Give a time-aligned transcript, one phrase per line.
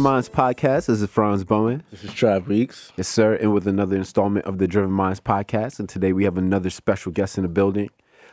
[0.00, 0.86] Driven Minds podcast.
[0.86, 1.82] This is Franz Bowen.
[1.90, 2.90] This is Trav Weeks.
[2.96, 3.34] Yes, sir.
[3.34, 5.78] And with another installment of the Driven Minds podcast.
[5.78, 7.90] And today we have another special guest in the building,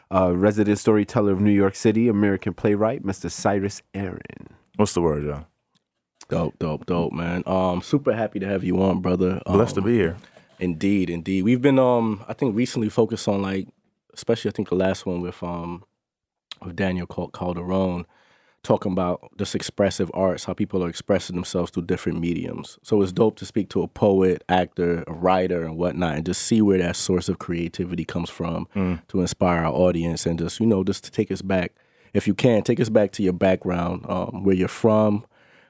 [0.09, 3.29] uh, resident storyteller of New York City, American playwright, Mr.
[3.29, 4.47] Cyrus Aaron.
[4.77, 5.45] What's the word, y'all?
[6.29, 7.43] Dope, dope, dope, man.
[7.45, 9.41] Um, super happy to have you on, brother.
[9.45, 10.15] Um, Blessed to be here.
[10.59, 11.43] Indeed, indeed.
[11.43, 13.67] We've been um, I think recently focused on like,
[14.13, 15.83] especially I think the last one with um,
[16.63, 18.05] with Daniel Cal- Calderon,
[18.63, 22.77] talking about just expressive arts, how people are expressing themselves through different mediums.
[22.83, 26.41] So it's dope to speak to a poet, actor, a writer, and whatnot, and just
[26.41, 28.67] see where that source of creativity comes from
[29.07, 31.73] to inspire our audience, and just you know, just to take us back,
[32.13, 35.25] if you can, take us back to your background, um, where you're from,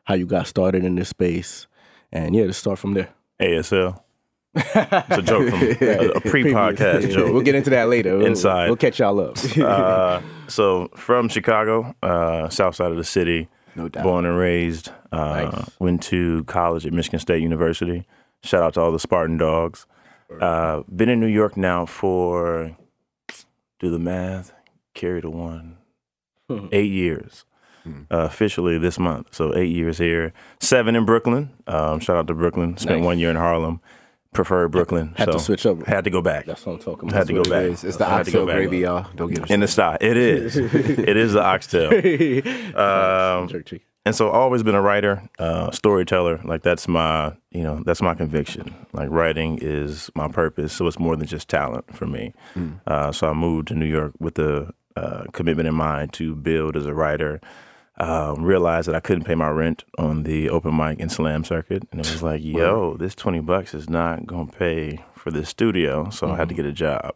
[0.05, 1.67] how you got started in this space,
[2.11, 3.09] and yeah, to start from there.
[3.39, 4.01] ASL.
[4.57, 7.31] It's a joke from a, a pre-podcast joke.
[7.33, 8.17] We'll get into that later.
[8.17, 8.67] We'll- Inside.
[8.67, 9.37] We'll catch y'all up.
[9.57, 14.03] Uh, so from Chicago, uh, south side of the city, No doubt.
[14.03, 14.89] born and raised.
[15.11, 15.69] Uh, Nice.
[15.79, 18.05] Went to college at Michigan State University.
[18.43, 19.85] Shout out to all the Spartan dogs.
[20.41, 22.75] Uh, been in New York now for
[23.79, 24.51] do the math,
[24.93, 25.77] carry the one,
[26.71, 27.45] eight years.
[28.11, 31.49] Uh, officially this month, so eight years here, seven in Brooklyn.
[31.67, 32.75] Um, shout out to Brooklyn.
[32.75, 33.05] Spent Nice.
[33.05, 33.79] one year in Harlem.
[34.37, 35.15] Prefer Brooklyn.
[35.17, 35.83] Had to so switch up.
[35.87, 36.45] Had to go back.
[36.45, 37.17] That's what I'm talking about.
[37.17, 37.63] Had to go it back.
[37.63, 37.83] is.
[37.83, 39.07] It's the I had to go oxtail gravy, y'all.
[39.15, 39.51] Don't get it.
[39.51, 39.97] in the style.
[39.99, 40.55] It is.
[40.55, 41.89] it is the oxtail.
[42.77, 43.49] Um,
[44.05, 46.39] and so always been a writer, uh, storyteller.
[46.43, 48.75] Like that's my, you know, that's my conviction.
[48.93, 50.71] Like writing is my purpose.
[50.71, 52.33] So it's more than just talent for me.
[52.85, 56.77] Uh, so I moved to New York with the uh, commitment in mind to build
[56.77, 57.41] as a writer.
[57.99, 61.81] Um, realized that I couldn't pay my rent on the open mic and slam circuit,
[61.91, 66.11] and it was like, yo, this twenty bucks is not gonna pay for this studio,
[66.11, 67.13] so I had to get a job.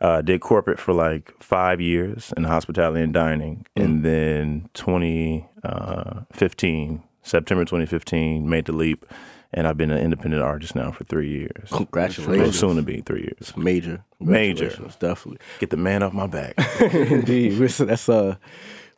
[0.00, 7.64] Uh, did corporate for like five years in hospitality and dining, and then 2015, September
[7.64, 9.04] 2015, made the leap,
[9.52, 11.68] and I've been an independent artist now for three years.
[11.70, 12.58] Congratulations.
[12.58, 13.56] soon to be three years.
[13.56, 14.04] Major.
[14.20, 14.68] Major.
[14.98, 15.38] Definitely.
[15.58, 16.54] Get the man off my back.
[16.80, 17.54] Indeed.
[17.54, 18.36] Listen, That's uh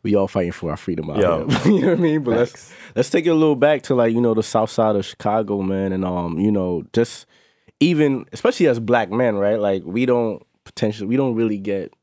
[0.03, 1.47] we all fighting for our freedom out Yo.
[1.47, 1.59] here.
[1.73, 2.23] you know what I mean?
[2.23, 4.95] But let's let's take it a little back to like, you know, the south side
[4.95, 7.25] of Chicago, man, and um, you know, just
[7.79, 9.59] even especially as black men, right?
[9.59, 11.93] Like we don't potentially we don't really get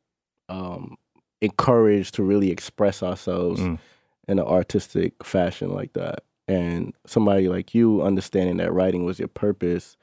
[0.48, 0.96] um
[1.40, 3.78] encouraged to really express ourselves Mm.
[4.26, 6.24] in an artistic fashion like that.
[6.48, 9.96] And somebody like you understanding that writing was your purpose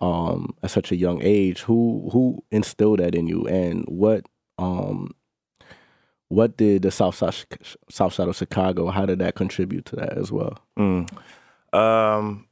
[0.00, 4.24] um, at such a young age, who who instilled that in you, and what
[4.56, 5.10] um,
[6.28, 7.34] what did the South Side
[7.90, 8.88] South Side of Chicago?
[8.90, 10.58] How did that contribute to that as well?
[10.78, 11.08] Mm.
[11.72, 12.46] Um,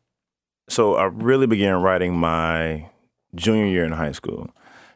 [0.69, 2.89] so I really began writing my
[3.35, 4.51] junior year in high school,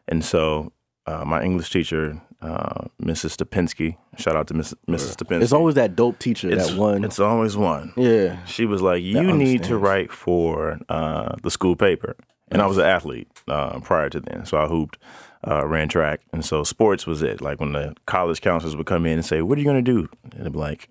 [0.07, 0.71] and so
[1.05, 3.35] uh, my English teacher, uh, Mrs.
[3.37, 5.15] Stupinski, shout out to Miss, Mrs.
[5.15, 5.41] Stupinski.
[5.43, 7.03] It's always that dope teacher, It's- that one.
[7.03, 7.93] It's always one.
[7.95, 12.15] yeah, She was like, "You need to write for uh, the school paper,"
[12.51, 14.97] and I was an athlete uh, prior to then, so I hooped,
[15.47, 17.41] uh, ran track, and so sports was it.
[17.41, 19.91] Like when the college counselors would come in and say, "What are you going to
[19.91, 20.89] do?" and it'd be like,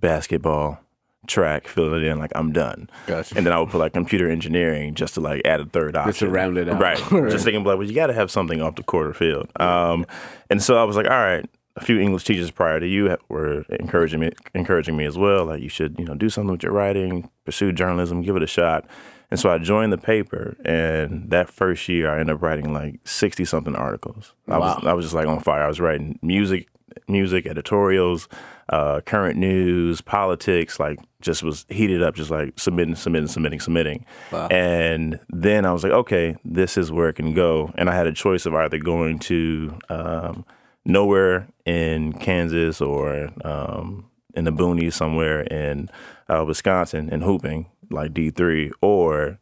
[0.00, 0.80] "Basketball,
[1.26, 3.36] track." Fill it in like I'm done, Gotcha.
[3.36, 6.10] and then I would put like computer engineering just to like add a third option,
[6.10, 6.80] Just to round it out.
[6.80, 6.98] right?
[7.30, 9.48] Just thinking like, well, you got to have something off the quarter field.
[9.60, 10.06] Um,
[10.50, 11.44] and so I was like, all right.
[11.76, 15.44] A few English teachers prior to you were encouraging me, encouraging me as well.
[15.44, 18.48] Like you should, you know, do something with your writing, pursue journalism, give it a
[18.48, 18.84] shot.
[19.30, 23.00] And so I joined the paper, and that first year I ended up writing like
[23.06, 24.32] sixty something articles.
[24.48, 25.62] I was I was just like on fire.
[25.62, 26.68] I was writing music,
[27.08, 28.26] music editorials,
[28.70, 30.80] uh, current news, politics.
[30.80, 34.06] Like just was heated up, just like submitting, submitting, submitting, submitting.
[34.50, 37.72] And then I was like, okay, this is where it can go.
[37.76, 40.46] And I had a choice of either going to um,
[40.86, 45.90] nowhere in Kansas or um, in the boonies somewhere in
[46.28, 49.38] uh, Wisconsin and hooping like D three, or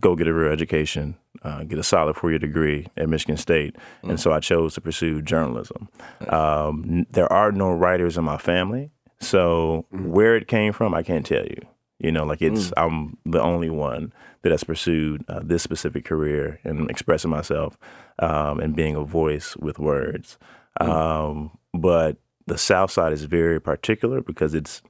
[0.00, 3.76] go get a real education, uh, get a solid four year degree at Michigan State.
[4.02, 5.88] And so I chose to pursue journalism.
[6.28, 8.90] Um, n- there are no writers in my family,
[9.20, 11.60] so where it came from, I can't tell you.
[11.98, 14.12] You know, like it's I'm the only one
[14.42, 17.78] that has pursued uh, this specific career and expressing myself
[18.18, 20.36] um, and being a voice with words.
[20.80, 24.82] Um, but the South Side is very particular because it's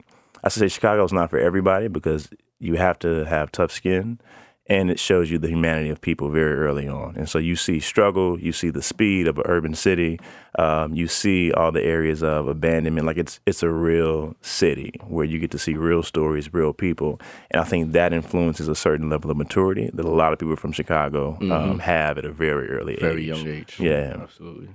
[0.43, 2.29] I should say Chicago's not for everybody because
[2.65, 4.19] you have to have tough skin
[4.67, 7.15] and it shows you the humanity of people very early on.
[7.15, 10.19] And so you see struggle, you see the speed of an urban city,
[10.57, 13.05] um, you see all the areas of abandonment.
[13.05, 17.21] Like it's it's a real city where you get to see real stories, real people,
[17.51, 20.55] and I think that influences a certain level of maturity that a lot of people
[20.55, 23.27] from Chicago um, have at a very early Very age.
[23.27, 23.79] young age.
[23.79, 24.17] Yeah.
[24.19, 24.69] absolutely,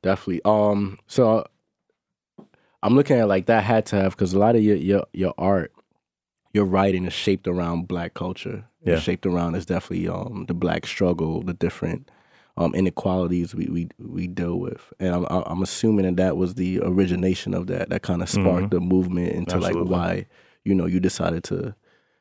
[0.00, 0.40] definitely.
[0.46, 1.44] Um, so
[2.82, 5.34] I'm looking at like that had to have because a lot of your your your
[5.36, 5.72] art,
[6.52, 8.64] your writing is shaped around black culture.
[8.84, 8.94] Yeah.
[8.94, 12.10] It's shaped around is definitely um, the black struggle, the different
[12.56, 16.80] um, inequalities we, we we deal with, and I'm I'm assuming that that was the
[16.80, 17.88] origination of that.
[17.90, 19.64] That kind of sparked the movement into Mm-hmm.
[19.64, 19.90] Absolutely.
[19.90, 20.26] like why
[20.64, 21.74] you know you decided to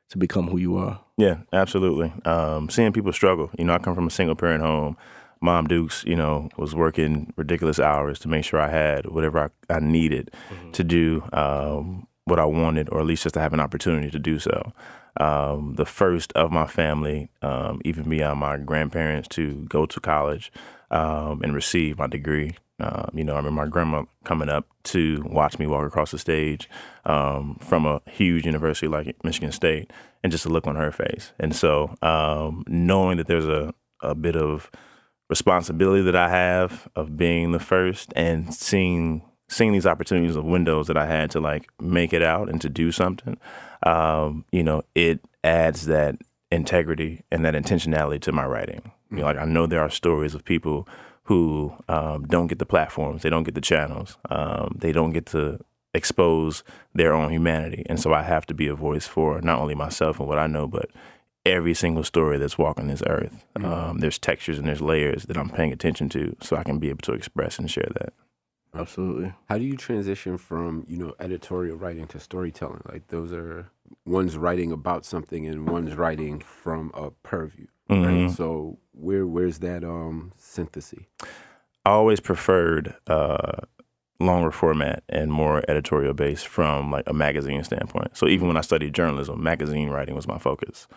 [0.10, 1.00] to become who you are.
[1.18, 2.14] Yeah, absolutely.
[2.26, 3.50] Um, seeing people struggle.
[3.58, 4.98] You know, I come from a single parent home.
[5.42, 9.40] Mom Dukes, you know, was working ridiculous hours to make sure I had whatever
[9.70, 10.30] I, I needed
[10.74, 14.18] to do um, what I wanted, or at least just to have an opportunity to
[14.18, 14.72] do so.
[15.20, 20.50] Um, the first of my family, um, even beyond my grandparents, to go to college
[20.92, 22.56] um, and receive my degree.
[22.80, 26.18] Um, you know, I remember my grandma coming up to watch me walk across the
[26.18, 26.70] stage
[27.06, 29.92] um, from a huge university like Michigan State,
[30.24, 31.34] and just a look on her face.
[31.38, 34.72] And so, um, knowing that there's a, a bit of
[35.30, 40.88] responsibility that I have of being the first, and seeing seeing these opportunities of windows
[40.88, 43.38] that I had to like make it out and to do something,
[43.84, 46.16] um, you know, it adds that
[46.52, 48.92] integrity and that intentionality to my writing.
[49.12, 50.88] You know, like I know there are stories of people
[51.24, 55.26] who um, don't get the platforms, they don't get the channels, um, they don't get
[55.28, 55.60] to
[55.94, 56.64] expose
[56.96, 60.20] their own humanity, and so I have to be a voice for not only myself
[60.20, 60.90] and what I know, but
[61.46, 63.44] every single story that's walking this earth.
[63.62, 66.90] Um, there's textures and there's layers that I'm paying attention to, so I can be
[66.90, 68.14] able to express and share that.
[68.74, 69.34] Absolutely.
[69.50, 72.82] How do you transition from you know editorial writing to storytelling?
[72.92, 73.70] Like those are
[74.06, 78.00] one's writing about something and one's writing from a purview, right?
[78.00, 78.36] Mhm.
[78.36, 81.04] So where where's that um synthesis?
[81.86, 83.62] I always preferred uh,
[84.20, 88.16] longer format and more editorial based from like a magazine standpoint.
[88.16, 90.88] So even when I studied journalism, magazine writing was my focus.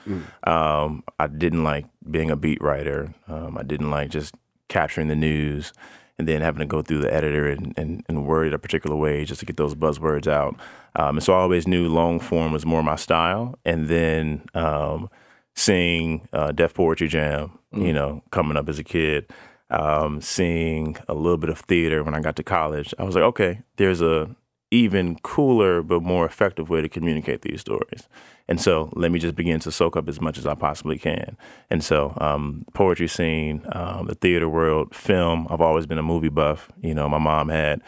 [0.46, 3.14] Um, I didn't like being a beat writer.
[3.26, 4.34] Um, I didn't like just
[4.68, 5.72] capturing the news
[6.19, 8.96] and then having to go through the editor and, and, and word it a particular
[8.96, 10.56] way just to get those buzzwords out.
[10.96, 13.58] Um, and so I always knew long form was more my style.
[13.64, 15.11] And then um,
[15.56, 19.28] seeing uh, Def Poetry Jam, you know, coming up as a kid,
[19.70, 23.25] um, seeing a little bit of theater when I got to college, I was like,
[23.25, 24.34] okay, there's a
[24.74, 28.08] even cooler but more effective way to communicate these stories.
[28.48, 31.36] And so let me just begin to soak up as much as I possibly can.
[31.70, 35.46] And so um, poetry scene, um, the theater world, film.
[35.48, 36.70] I've always been a movie buff.
[36.82, 37.80] You know, my mom had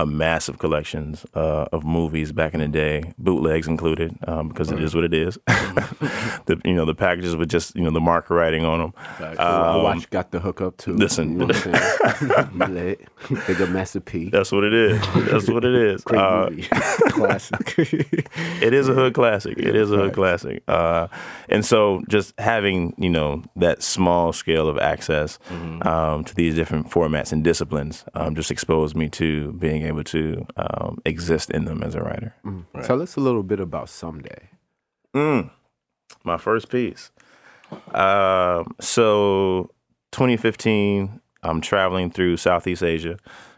[0.00, 4.82] a massive collections uh, of movies back in the day, bootlegs included, um, because it
[4.82, 5.38] is what it is.
[6.46, 8.92] the you know the packages with just you know the marker writing on them.
[9.38, 10.94] I watch got the hook up too.
[10.94, 11.32] listen.
[11.32, 12.74] you know what I'm saying?
[12.74, 13.08] Lit.
[13.46, 14.30] Big Master P.
[14.30, 15.00] That's what it is.
[15.30, 16.02] That's what it is.
[16.02, 16.62] Great Uh, movie.
[17.10, 17.74] Classic.
[18.62, 19.58] it is a hood classic.
[19.58, 20.62] It is a hood classic.
[20.66, 21.08] Uh,
[21.48, 25.38] and so just having, you know, that small scale of access
[25.82, 30.46] um, to these different formats and disciplines um, just exposed me to being able to
[30.56, 32.34] um, exist in them as a writer.
[32.84, 34.48] Tell us a little bit about someday.
[35.14, 35.50] Mm,
[36.24, 37.10] my first piece.
[37.94, 39.70] Um, so
[40.12, 43.16] 2015, I'm traveling through Southeast Asia,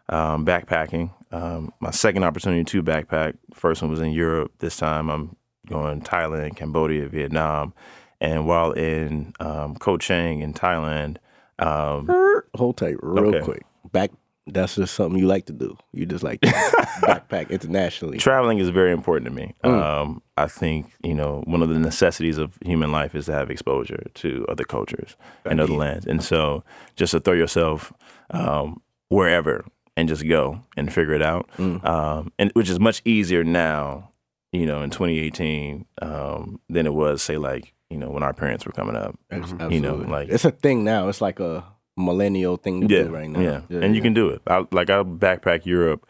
[0.09, 1.11] um, backpacking.
[1.31, 3.35] Um, my second opportunity to backpack.
[3.55, 4.53] First one was in Europe.
[4.59, 5.37] This time I'm
[5.67, 7.73] going to Thailand, Cambodia, Vietnam.
[8.21, 11.17] And while in um, Koh Chang in Thailand,
[11.59, 12.09] um,
[12.55, 13.41] Hold tight, real Okay.
[13.41, 13.63] quick.
[13.93, 14.11] Back.
[14.47, 15.77] That's just something you like to do.
[15.93, 16.49] You just like to
[17.03, 18.19] backpack internationally.
[18.19, 19.55] traveling is very important to me.
[19.63, 23.51] Um, I think you know one of the necessities of human life is to have
[23.51, 26.65] exposure to other cultures and other lands, and so
[26.97, 27.93] just to throw yourself
[28.31, 29.65] um, wherever
[29.97, 34.11] and just go and figure it out, um, and which is much easier now,
[34.51, 38.67] you know, in 2018 um, than it was say like you know when our parents
[38.67, 39.17] were coming up.
[39.31, 39.77] Absolutely.
[39.77, 41.09] You know, like it's a thing now.
[41.09, 41.65] It's like a
[41.97, 43.41] millennial thing to yeah, do right now.
[43.69, 44.43] yeah, and you can do it.
[44.47, 46.07] I, like I backpack Europe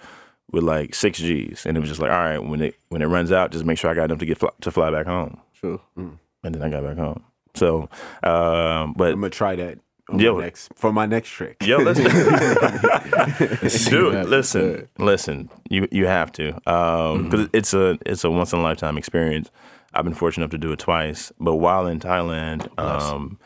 [0.51, 3.07] with like six G's, and it was just like, all right, when it when it
[3.07, 5.41] runs out, just make sure I got enough to get fly, to fly back home,
[5.55, 5.81] True.
[5.97, 7.25] and then I got back home.
[7.55, 7.89] So,
[8.23, 10.37] um, but I'm gonna try that on Yo.
[10.37, 11.57] my next, for my next trick.
[11.63, 12.05] yo, listen,
[13.91, 15.51] dude, listen, listen.
[15.69, 19.51] You you have to because it's a it's a once in a lifetime experience.
[19.95, 23.39] I've been fortunate enough to do it twice, but while in Thailand, um,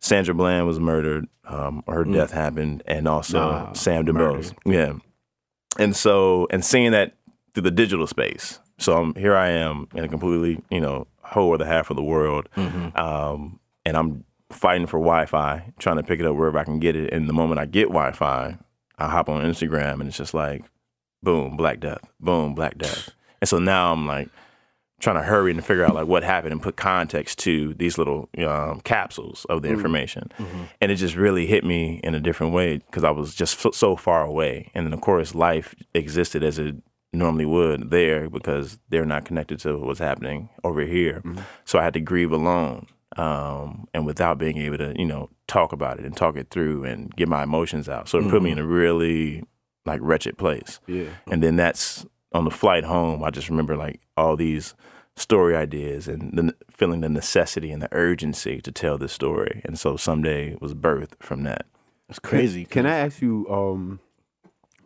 [0.00, 4.06] Sandra Bland was murdered, um, her death happened, and also Nah, Sam.
[4.06, 4.54] DuBose.
[4.64, 4.94] Yeah,
[5.78, 7.14] and so and seeing that
[7.54, 8.58] through the digital space.
[8.78, 9.36] So I'm here.
[9.36, 13.96] I am in a completely you know whole other half of the world, um, and
[13.96, 17.12] I'm fighting for Wi-Fi, trying to pick it up wherever I can get it.
[17.12, 18.58] And the moment I get Wi-Fi,
[18.98, 20.64] I hop on Instagram, and it's just like,
[21.22, 23.10] boom, Black Death, boom, Black Death.
[23.40, 24.28] And so now I'm like
[25.00, 28.28] trying to hurry and figure out like what happened and put context to these little
[28.38, 30.30] um, capsules of the information.
[30.80, 33.74] And it just really hit me in a different way because I was just f-
[33.74, 34.70] so far away.
[34.74, 36.76] And then of course life existed as it
[37.12, 41.22] normally would there because they're not connected to what's happening over here.
[41.64, 42.86] So I had to grieve alone.
[43.16, 46.84] Um, and without being able to, you know, talk about it and talk it through
[46.84, 48.08] and get my emotions out.
[48.08, 49.42] So it put me in a really
[49.84, 50.78] like wretched place.
[50.86, 51.08] Yeah.
[51.28, 53.24] And then that's on the flight home.
[53.24, 54.74] I just remember like all these
[55.16, 59.60] story ideas and the, feeling the necessity and the urgency to tell this story.
[59.64, 61.66] And so someday was birthed from that.
[62.08, 62.64] It's crazy.
[62.64, 64.00] Can I ask you, um,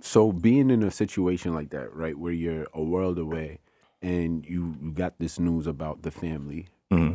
[0.00, 3.60] so being in a situation like that, right, where you're a world away
[4.02, 6.68] and you, you got this news about the family,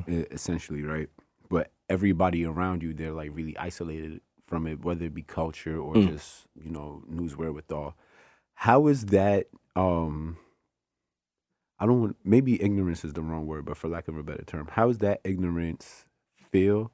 [0.08, 1.10] e- essentially, right?
[1.50, 5.96] But everybody around you, they're like really isolated from it, whether it be culture or
[5.96, 7.96] just, you know, news wherewithal.
[8.54, 10.38] How is that, um,
[11.80, 14.44] I don't want, maybe ignorance is the wrong word, but for lack of a better
[14.44, 16.06] term, how does that ignorance
[16.52, 16.92] feel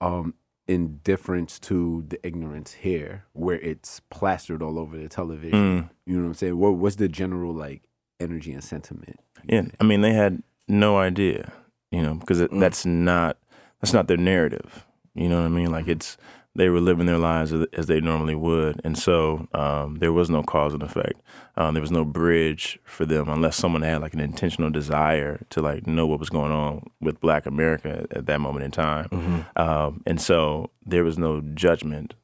[0.00, 0.34] um,
[0.68, 5.90] in difference to the ignorance here, where it's plastered all over the television?
[6.06, 6.58] You know what I'm saying?
[6.58, 7.82] What, what's the general like
[8.20, 9.18] energy and sentiment?
[9.48, 11.52] Yeah, I mean, they had no idea,
[11.90, 13.36] you know, because it, that's not
[13.80, 14.84] that's not their narrative.
[15.14, 15.72] You know what I mean?
[15.72, 16.16] Like it's
[16.56, 20.42] they were living their lives as, they normally would, and so um, there was no
[20.42, 21.20] cause and effect.
[21.56, 25.62] Um, there was no bridge for them unless someone had like an intentional desire to
[25.62, 29.46] like know what was going on with Black America at, at that moment in time,
[29.56, 32.14] um, and so there was no judgment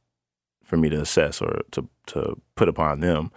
[0.65, 3.31] for me to assess or to to put upon them.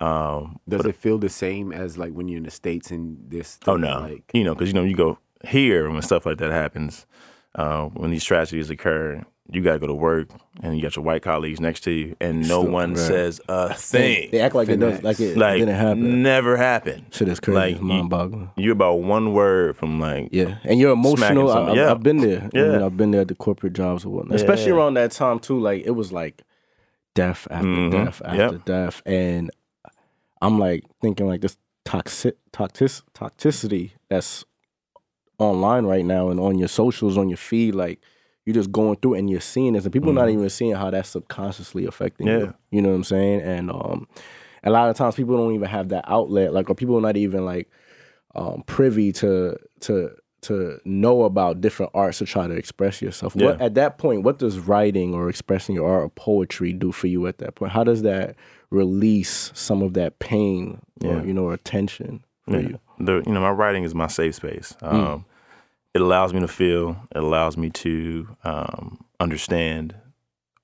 [0.00, 3.58] Um, Does it feel the same as like when you're in the states and this?
[3.66, 6.50] Oh no, Like, you know, because you know you go here when stuff like that
[6.50, 7.06] happens,
[7.54, 10.28] uh, when these tragedies occur, you got to go to work
[10.62, 14.30] and you got your white colleagues next to you, and no one says a thing.
[14.30, 16.22] They act like it does, like it like didn't happen.
[16.22, 17.06] never happened.
[17.10, 17.56] Shit is crazy.
[17.58, 18.50] Like it's mind boggling.
[18.56, 21.50] You're about one word from like Yeah, and you're emotional.
[21.50, 21.90] I, I, yeah.
[21.90, 22.38] I've been there.
[22.54, 22.84] I mean, Yeah.
[22.86, 24.36] I've been there at the corporate jobs or whatnot.
[24.36, 25.58] Especially around that time too.
[25.58, 26.42] Like it was like
[27.14, 27.90] death after Mhm.
[27.90, 28.64] death after Yep.
[28.64, 29.50] death, and
[30.40, 34.44] I'm like thinking like this toxic toxic toxicity that's
[35.38, 38.00] online right now and on your socials, on your feed, like
[38.44, 41.10] you're just going through and you're seeing this, and people not even seeing how that's
[41.10, 42.38] subconsciously affecting Yeah.
[42.38, 42.54] you.
[42.70, 43.40] You know what I'm saying?
[43.42, 44.08] And um,
[44.64, 47.16] a lot of times people don't even have that outlet, like, or people are not
[47.16, 47.70] even like
[48.34, 50.10] um, privy to to
[50.42, 53.36] to know about different arts to try to express yourself.
[53.36, 57.06] What at that point, what does writing or expressing your art or poetry do for
[57.06, 57.70] you at that point?
[57.72, 58.34] How does that
[58.70, 61.22] release some of that pain or Yeah.
[61.22, 62.68] you know or tension for Yeah.
[62.70, 62.78] you?
[62.98, 64.76] The you know my writing is my safe space.
[64.82, 65.24] Um,
[65.94, 66.96] It allows me to feel.
[67.14, 69.94] It allows me to um, understand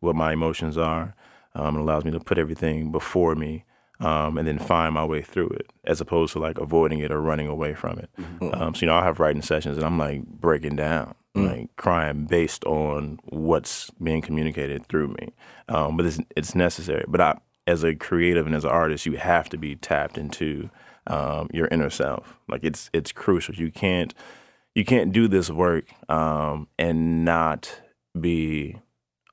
[0.01, 1.15] what my emotions are.
[1.55, 3.65] Um, it allows me to put everything before me
[4.01, 7.21] um, and then find my way through it, as opposed to like avoiding it or
[7.21, 8.11] running away from it.
[8.55, 12.25] Um, so you know, I have writing sessions and I'm like breaking down, like crying
[12.27, 15.33] based on what's being communicated through me.
[15.69, 17.05] Um, but it's it's necessary.
[17.09, 20.71] But I, as a creative and as an artist, you have to be tapped into
[21.09, 22.39] um, your inner self.
[22.49, 23.55] Like it's it's crucial.
[23.57, 24.15] You can't
[24.75, 27.81] you can't do this work um, and not
[28.19, 28.77] be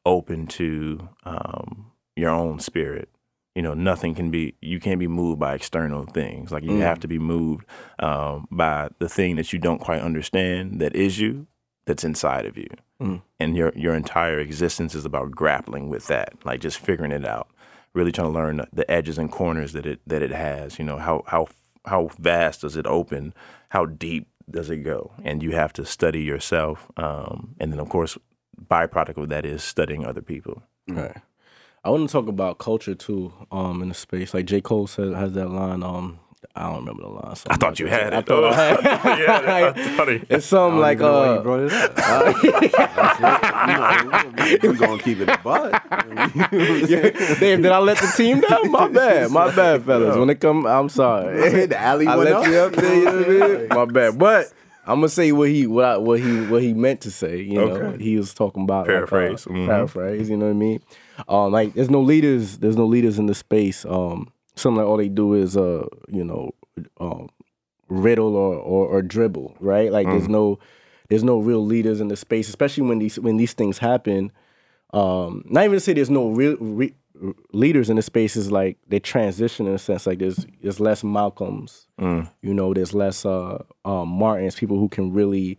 [0.05, 3.09] open to um, your own spirit.
[3.55, 4.55] You know, nothing can be.
[4.61, 6.51] You can't be moved by external things.
[6.51, 7.65] Like you have to be moved
[7.99, 11.47] um, by the thing that you don't quite understand that is you,
[11.85, 12.67] that's inside of you,
[13.39, 16.33] and your your entire existence is about grappling with that.
[16.43, 17.47] Like just figuring it out,
[17.93, 20.77] really trying to learn the edges and corners that it that it has.
[20.77, 21.47] You know how how
[21.85, 23.33] how vast does it open?
[23.69, 25.13] How deep does it go?
[25.23, 28.17] And you have to study yourself, um, and then of course,
[28.69, 30.63] byproduct of that is studying other people.
[30.87, 31.17] Right.
[31.83, 34.33] I want to talk about culture too, um, in the space.
[34.33, 34.61] Like J.
[34.61, 35.83] Cole has that line.
[35.83, 36.19] Um,
[36.55, 37.35] I don't remember the line.
[37.47, 38.13] I thought you had it.
[38.13, 38.25] I it.
[38.25, 38.83] thought I had
[39.19, 41.95] yeah, I thought it- It's something like Like, uh, you brought it up.
[41.95, 42.53] That's it.
[44.63, 45.71] you know, we're gonna keep it a butt.
[47.39, 48.71] Damn, did I let the team down?
[48.71, 50.17] My bad, my bad, fellas.
[50.17, 51.65] When it come, I'm sorry.
[51.67, 52.47] the alley I went let up.
[52.47, 52.95] you up there.
[52.95, 53.67] You know what I mean?
[53.69, 54.47] My bad, but
[54.87, 57.41] I'm gonna say what he what I, what he what he meant to say.
[57.41, 58.03] You know, Okay.
[58.03, 59.45] he was talking about like, uh, Paraphrase.
[59.45, 59.65] Mhm.
[59.67, 60.29] paraphrase.
[60.29, 60.79] You know what I mean?
[61.27, 62.57] Um, like there's no leaders.
[62.59, 63.85] There's no leaders in the space.
[63.85, 66.51] Um, something like all they do is uh, you know,
[66.99, 67.29] um,
[67.89, 69.57] riddle or, or or dribble.
[69.59, 69.91] Right?
[69.91, 70.59] Like there's no
[71.09, 74.31] there's no real leaders in the space, especially when these when these things happen.
[74.93, 76.93] Um, not even to say there's no real re,
[77.51, 80.07] leaders in the space is like they transition in a sense.
[80.07, 81.87] Like there's there's less Malcolms,
[82.41, 82.73] you know.
[82.73, 85.57] There's less uh, um, Martins, people who can really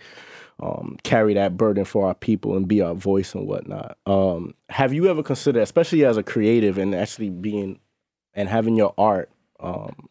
[0.60, 3.98] um, carry that burden for our people and be our voice and whatnot.
[4.06, 7.78] Um, have you ever considered, especially as a creative and actually being
[8.36, 10.08] and having your art um,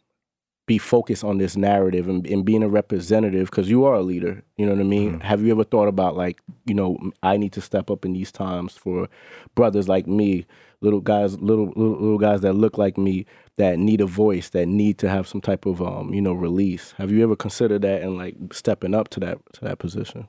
[0.66, 4.44] be focused on this narrative and, and being a representative because you are a leader
[4.58, 5.14] you know what i mean?
[5.14, 5.22] Mm-hmm.
[5.22, 8.32] have you ever thought about like you know i need to step up in these
[8.32, 9.08] times for
[9.54, 10.46] brothers like me
[10.82, 13.26] little guys little little, little guys that look like me
[13.58, 16.94] that need a voice that need to have some type of um you know release?
[16.98, 20.28] Have you ever considered that and like stepping up to that to that position?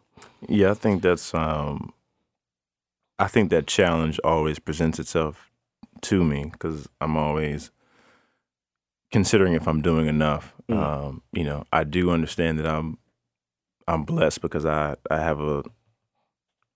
[0.48, 1.92] Yeah i think that's um
[3.18, 5.50] i think that challenge always presents itself
[6.02, 7.70] to me because i'm always
[9.12, 10.54] considering if I'm doing enough.
[10.68, 10.76] Mm.
[10.76, 12.98] Um, you know, I do understand that I'm
[13.88, 15.62] I'm blessed because I I have a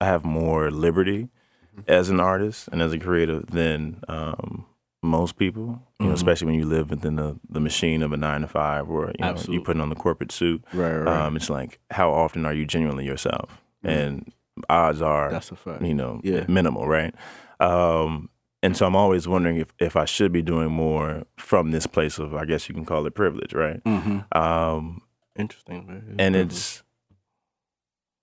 [0.00, 1.28] I have more liberty
[1.76, 1.90] mm-hmm.
[1.90, 4.66] as an artist and as a creative than um,
[5.02, 5.62] most people.
[5.62, 6.06] You mm-hmm.
[6.08, 9.12] know, especially when you live within the, the machine of a nine to five, or
[9.18, 10.64] you know, you're putting on the corporate suit.
[10.72, 11.26] Right, right.
[11.26, 13.60] Um, it's like how often are you genuinely yourself?
[13.84, 13.88] Mm-hmm.
[13.88, 14.32] And
[14.68, 15.82] odds are, that's a fact.
[15.82, 16.44] You know, yeah.
[16.49, 17.14] minimal, right?
[17.60, 18.30] Um,
[18.62, 22.19] and so I'm always wondering if, if I should be doing more from this place
[22.19, 23.83] of I guess you can call it privilege, right?
[23.85, 24.38] Mm-hmm.
[24.38, 25.02] Um,
[25.37, 26.17] Interesting, man.
[26.19, 26.83] and it's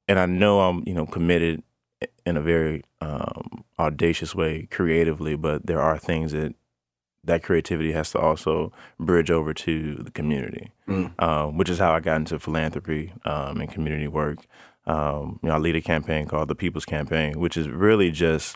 [0.07, 1.63] and I know I'm you know committed
[2.25, 6.53] in a very um, audacious way creatively, but there are things that
[7.23, 11.11] that creativity has to also bridge over to the community, mm.
[11.21, 14.45] um, which is how I got into philanthropy um, and community work.
[14.85, 18.55] Um, you know, I lead a campaign called the People's Campaign, which is really just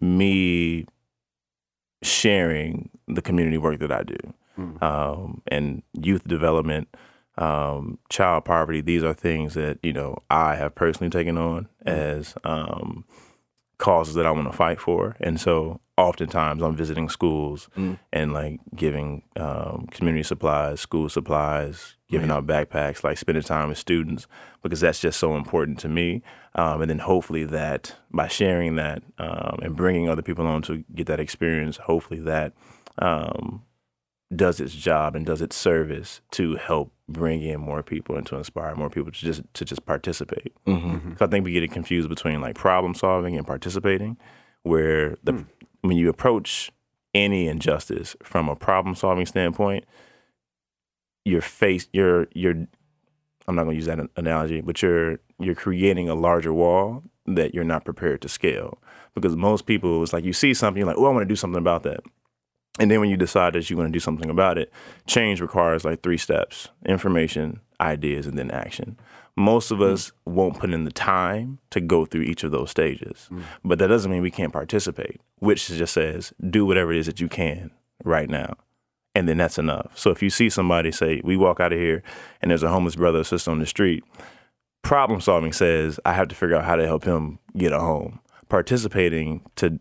[0.00, 0.86] me
[2.02, 4.16] sharing the community work that I do.
[4.58, 4.82] Mm.
[4.82, 6.88] Um, and youth development,
[7.38, 11.92] um, child poverty, these are things that, you know, I have personally taken on mm.
[11.92, 13.04] as um,
[13.78, 15.16] causes that I want to fight for.
[15.20, 17.98] And so oftentimes I'm visiting schools mm.
[18.12, 23.78] and like giving um, community supplies, school supplies, giving out backpacks, like spending time with
[23.78, 24.26] students
[24.62, 26.22] because that's just so important to me.
[26.54, 30.84] Um, and then hopefully that by sharing that um, and bringing other people on to
[30.94, 32.52] get that experience, hopefully that
[32.98, 33.62] um,
[34.34, 38.36] does its job and does its service to help bring in more people and to
[38.36, 40.54] inspire more people to just to just participate.
[40.66, 41.14] Mm-hmm.
[41.18, 44.16] So I think we get it confused between like problem solving and participating,
[44.62, 45.46] where the mm.
[45.82, 46.70] when you approach
[47.14, 49.84] any injustice from a problem solving standpoint,
[51.24, 52.66] you're faced you're you're
[53.50, 57.54] I'm not going to use that analogy, but you're you're creating a larger wall that
[57.54, 58.78] you're not prepared to scale.
[59.14, 61.36] Because most people, it's like you see something, you're like, oh, I want to do
[61.36, 62.00] something about that.
[62.78, 64.72] And then when you decide that you want to do something about it,
[65.06, 68.96] change requires like three steps information, ideas, and then action.
[69.36, 69.92] Most of mm.
[69.92, 73.28] us won't put in the time to go through each of those stages.
[73.30, 73.42] Mm.
[73.64, 77.20] But that doesn't mean we can't participate, which just says do whatever it is that
[77.20, 77.72] you can
[78.04, 78.54] right now
[79.14, 79.98] and then that's enough.
[79.98, 82.02] So if you see somebody say, we walk out of here
[82.40, 84.04] and there's a homeless brother or sister on the street,
[84.82, 88.20] problem solving says I have to figure out how to help him get a home.
[88.48, 89.78] Participating to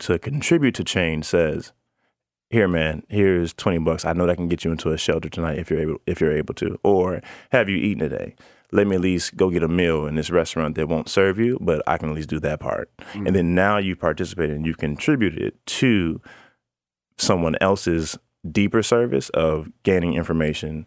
[0.00, 1.72] to contribute to change says,
[2.50, 4.04] here man, here's 20 bucks.
[4.04, 6.36] I know that can get you into a shelter tonight if you're able if you're
[6.36, 6.78] able to.
[6.82, 8.34] Or have you eaten today?
[8.72, 11.58] Let me at least go get a meal in this restaurant that won't serve you,
[11.60, 12.90] but I can at least do that part.
[12.98, 13.26] Mm-hmm.
[13.26, 16.20] And then now you participated and you contributed to
[17.18, 18.18] someone else's
[18.50, 20.86] deeper service of gaining information,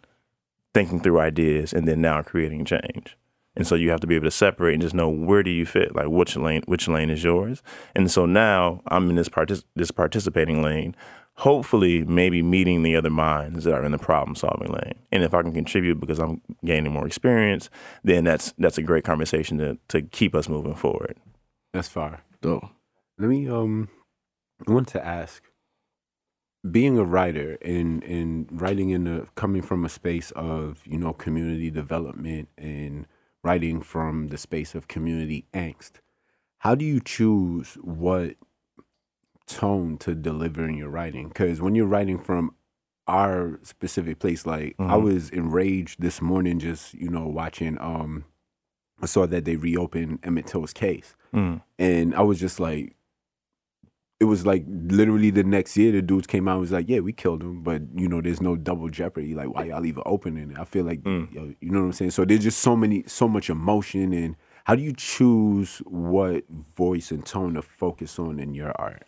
[0.74, 3.16] thinking through ideas, and then now creating change.
[3.56, 5.64] And so you have to be able to separate and just know where do you
[5.64, 7.62] fit, like which lane, which lane is yours.
[7.94, 10.94] And so now I'm in this partic- this participating lane,
[11.36, 14.94] hopefully maybe meeting the other minds that are in the problem solving lane.
[15.10, 17.70] And if I can contribute because I'm gaining more experience,
[18.04, 21.16] then that's that's a great conversation to to keep us moving forward.
[21.72, 22.22] That's far.
[22.42, 22.70] Though.
[23.18, 23.88] Let me um
[24.68, 25.42] I want to ask
[26.70, 31.12] being a writer and and writing in the coming from a space of you know
[31.12, 33.06] community development and
[33.42, 35.92] writing from the space of community angst
[36.58, 38.34] how do you choose what
[39.46, 42.54] tone to deliver in your writing because when you're writing from
[43.06, 44.90] our specific place like mm-hmm.
[44.90, 48.24] i was enraged this morning just you know watching um
[49.00, 51.60] i saw that they reopened emmett till's case mm.
[51.78, 52.95] and i was just like
[54.18, 57.00] it was like literally the next year the dudes came out and was like, yeah,
[57.00, 59.34] we killed him, but you know, there's no double jeopardy.
[59.34, 60.38] Like, why y'all leave it open?
[60.38, 61.32] And I feel like, mm.
[61.32, 62.12] you, know, you know what I'm saying.
[62.12, 67.10] So there's just so many, so much emotion, and how do you choose what voice
[67.10, 69.06] and tone to focus on in your art?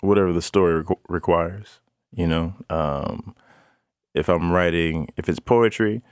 [0.00, 1.80] Whatever the story re- requires,
[2.12, 2.54] you know.
[2.68, 3.34] Um,
[4.14, 6.02] if I'm writing, if it's poetry,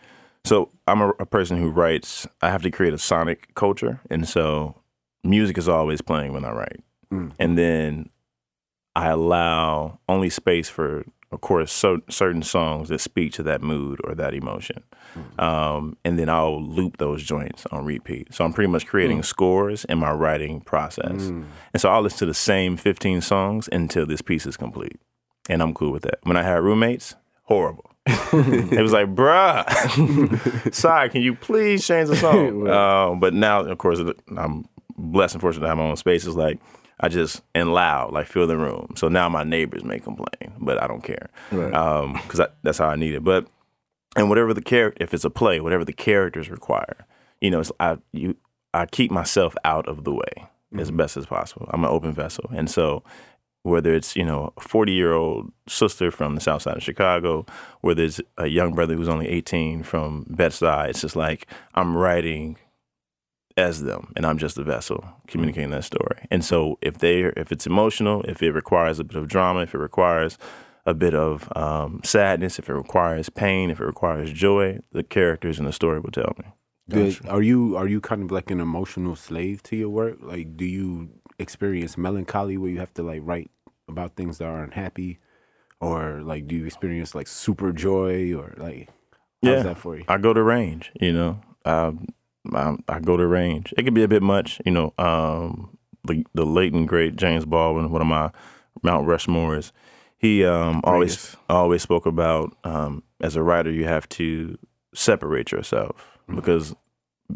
[0.45, 2.27] so I'm a, a person who writes.
[2.41, 4.77] I have to create a sonic culture, and so
[5.23, 6.81] music is always playing when I write
[7.13, 7.33] Mm.
[7.39, 8.11] And then
[8.95, 14.01] I allow only space for, of course, so, certain songs that speak to that mood
[14.05, 14.83] or that emotion.
[15.15, 15.43] Mm.
[15.43, 18.35] Um, and then I'll loop those joints on repeat.
[18.35, 19.25] So I'm pretty much creating mm.
[19.25, 21.23] scores in my writing process.
[21.23, 21.45] Mm.
[21.73, 25.01] And so I'll listen to the same 15 songs until this piece is complete.
[25.49, 26.19] And I'm cool with that.
[26.25, 27.91] When I had roommates, horrible.
[28.07, 29.65] it was like, bruh,
[30.75, 32.67] sorry, can you please change the song?
[32.69, 34.01] Uh, but now, of course,
[34.37, 34.67] I'm
[34.97, 36.37] blessed and fortunate to have my own spaces.
[36.37, 36.59] Like,
[37.01, 38.95] I just and loud, like fill the room.
[38.97, 41.75] So now my neighbors may complain, but I don't care because right.
[41.75, 42.21] um,
[42.63, 43.25] that's how I need it.
[43.25, 43.47] But
[44.17, 47.07] and whatever the character, if it's a play, whatever the characters require,
[47.41, 48.37] you know, I you
[48.75, 50.81] I keep myself out of the way mm-hmm.
[50.81, 51.69] as best as possible.
[51.73, 53.03] I'm an open vessel, and so
[53.63, 57.45] whether it's you know a 40 year old sister from the south side of chicago
[57.81, 62.57] whether it's a young brother who's only 18 from bed-stuy it's just like i'm writing
[63.59, 66.27] as them and i'm just a vessel communicating that story.
[66.31, 69.75] And so if they if it's emotional if it requires a bit of drama if
[69.75, 70.39] it requires
[70.87, 75.59] a bit of um, sadness if it requires pain if it requires joy the characters
[75.59, 76.47] in the story will tell me.
[76.89, 80.17] Did, are you are you kind of like an emotional slave to your work?
[80.23, 83.51] Like do you experience melancholy where you have to like write
[83.89, 85.19] about things that are unhappy,
[85.81, 88.89] or like do you experience like super joy or like
[89.45, 90.05] how's yeah, that for you?
[90.09, 91.41] I go to range, you know.
[91.65, 92.07] Um,
[92.53, 93.73] I, I, go to range.
[93.77, 94.95] It could be a bit much, you know.
[94.99, 98.31] Um, the the late and great James Baldwin, one of my
[98.83, 99.73] Mount Rushmores,
[100.17, 104.59] he um, always always spoke about um, as a writer you have to
[104.95, 106.37] separate yourself mm-hmm.
[106.37, 106.75] because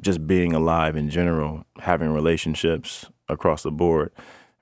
[0.01, 4.11] just being alive in general, having relationships across the board,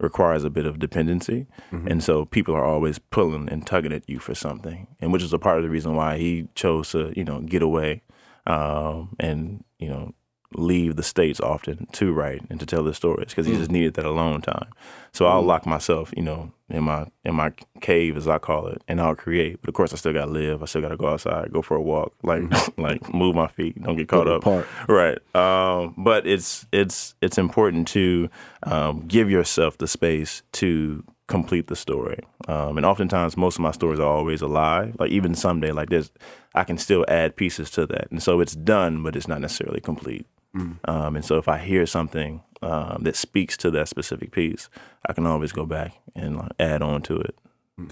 [0.01, 1.47] requires a bit of dependency.
[1.71, 1.89] Mm-hmm.
[1.89, 4.87] And so people are always pulling and tugging at you for something.
[5.01, 7.63] And which is a part of the reason why he chose to, you know, get
[7.63, 8.03] away
[8.47, 10.15] um, and, you know,
[10.55, 13.59] leave the states often to write and to tell the stories because he mm.
[13.59, 14.69] just needed that alone time.
[15.13, 15.47] So I'll mm.
[15.47, 19.15] lock myself, you know, in my in my cave as I call it, and I'll
[19.17, 19.61] create.
[19.61, 20.63] But of course, I still got to live.
[20.63, 22.79] I still got to go outside, go for a walk, like mm.
[22.83, 24.43] like move my feet, don't get caught up.
[24.43, 24.67] Apart.
[24.89, 25.19] Right.
[25.35, 28.29] Um, but it's it's it's important to
[28.65, 32.19] um, give yourself the space to complete the story.
[32.49, 34.97] Um, and oftentimes, most of my stories are always alive.
[34.99, 36.11] Like even someday, like this,
[36.57, 39.81] I can still add pieces to that, and so it's done, but it's not necessarily
[39.81, 40.27] complete.
[40.55, 40.79] Mm.
[40.85, 44.69] Um, and so if I hear something um, that speaks to that specific piece,
[45.07, 47.39] I can always go back and add on to it.
[47.79, 47.91] Mm.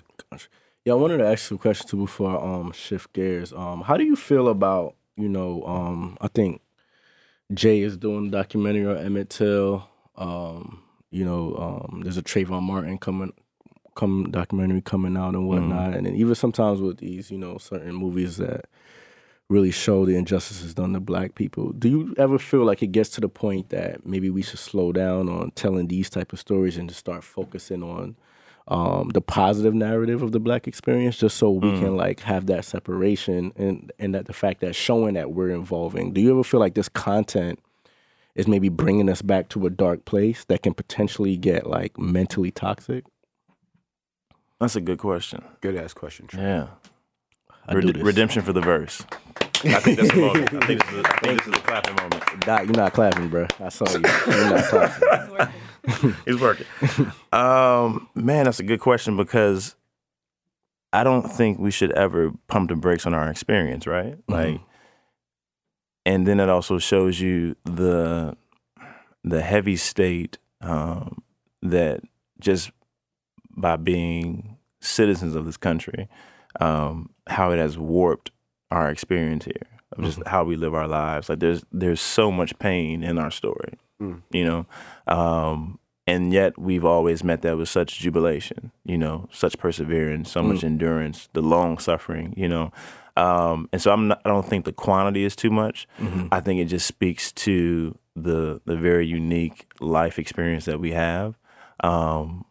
[0.85, 3.53] Yeah, I wanted to ask you a question too before I um, shift gears.
[3.53, 5.62] Um, how do you feel about you know?
[5.64, 6.62] Um, I think
[7.53, 9.88] Jay is doing a documentary on Emmett Till.
[10.16, 13.33] Um, you know, um, there's a Trayvon Martin coming,
[13.94, 15.99] come documentary coming out and whatnot, mm-hmm.
[15.99, 18.66] and then even sometimes with these, you know, certain movies that
[19.50, 21.72] really show the injustices done to black people.
[21.72, 24.92] Do you ever feel like it gets to the point that maybe we should slow
[24.92, 28.16] down on telling these type of stories and just start focusing on
[28.68, 31.78] um, the positive narrative of the black experience, just so we mm.
[31.78, 36.12] can like have that separation and and that the fact that showing that we're involving.
[36.12, 37.58] Do you ever feel like this content
[38.34, 42.50] is maybe bringing us back to a dark place that can potentially get like mentally
[42.50, 43.06] toxic?
[44.61, 45.42] That's a good question.
[45.62, 46.26] Good ass question.
[46.26, 46.42] True.
[46.42, 46.66] Yeah.
[47.72, 49.04] Red- redemption for the verse.
[49.64, 50.54] I think that's the moment.
[50.54, 52.40] I think this is a, I think this is a clapping moment.
[52.40, 53.46] Doc, you're not clapping, bro.
[53.61, 54.00] I saw you.
[54.26, 55.54] You're not clapping.
[56.24, 56.66] He's working.
[57.33, 59.74] Um, man, that's a good question because
[60.92, 64.16] I don't think we should ever pump the brakes on our experience, right?
[64.16, 64.33] Mm-hmm.
[64.33, 64.61] Like,
[66.07, 68.37] and then it also shows you the
[69.24, 71.22] the heavy state um,
[71.62, 72.00] that
[72.40, 72.70] just
[73.57, 76.09] by being citizens of this country,
[76.61, 78.31] um, how it has warped
[78.71, 80.29] our experience here of just mm-hmm.
[80.29, 81.29] how we live our lives.
[81.29, 84.23] Like there's there's so much pain in our story, mm.
[84.31, 84.66] you know,
[85.07, 90.42] um, and yet we've always met that with such jubilation, you know, such perseverance, so
[90.42, 90.53] mm.
[90.53, 92.73] much endurance, the long suffering, you know.
[93.16, 95.88] Um, and so I'm not, I don't think the quantity is too much.
[95.99, 96.29] Mm-hmm.
[96.31, 101.35] I think it just speaks to the the very unique life experience that we have.
[101.81, 102.44] Um,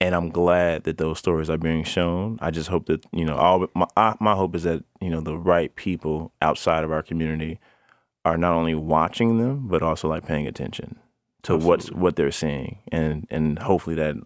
[0.00, 2.38] and I'm glad that those stories are being shown.
[2.40, 5.36] I just hope that you know all my my hope is that you know the
[5.36, 7.58] right people outside of our community
[8.24, 10.98] are not only watching them but also like paying attention
[11.42, 11.68] to Absolutely.
[11.68, 14.16] what's what they're seeing, and and hopefully that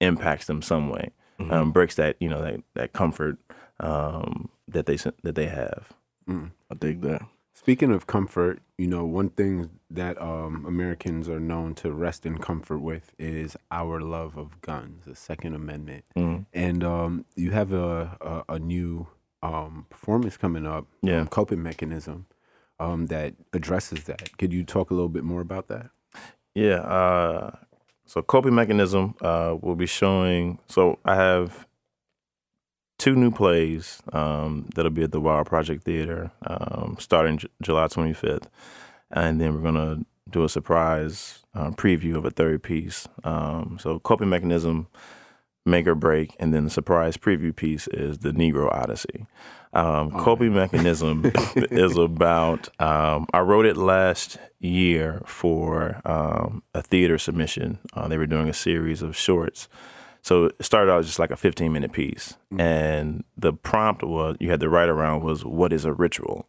[0.00, 1.52] impacts them some way, mm-hmm.
[1.52, 3.38] um, breaks that you know that that comfort
[3.80, 5.88] um, that they that they have.
[6.28, 7.22] Mm, I think that.
[7.60, 12.38] Speaking of comfort, you know, one thing that um, Americans are known to rest in
[12.38, 16.06] comfort with is our love of guns, the Second Amendment.
[16.16, 16.46] Mm.
[16.54, 18.16] And um, you have a,
[18.48, 19.08] a, a new
[19.42, 21.26] um, performance coming up, yeah.
[21.28, 22.24] coping mechanism
[22.78, 24.38] um, that addresses that.
[24.38, 25.90] Could you talk a little bit more about that?
[26.54, 26.76] Yeah.
[26.76, 27.56] Uh,
[28.06, 30.60] so, coping mechanism uh, will be showing.
[30.66, 31.66] So, I have
[33.00, 37.86] two new plays um, that'll be at the Wild Project Theater um, starting J- July
[37.86, 38.44] 25th.
[39.10, 43.08] And then we're going to do a surprise uh, preview of a third piece.
[43.24, 44.86] Um, so, Coping Mechanism
[45.66, 49.26] make or break, and then the surprise preview piece is the Negro Odyssey.
[49.72, 52.68] Um, Oh, coping mechanism is about.
[52.80, 57.78] Um, I wrote it last year for um, a theater submission.
[57.94, 59.68] Uh, they were doing a series of shorts.
[60.22, 62.36] So it started out just like a 15 minute piece.
[62.58, 66.46] And the prompt was you had to write around was what is a ritual?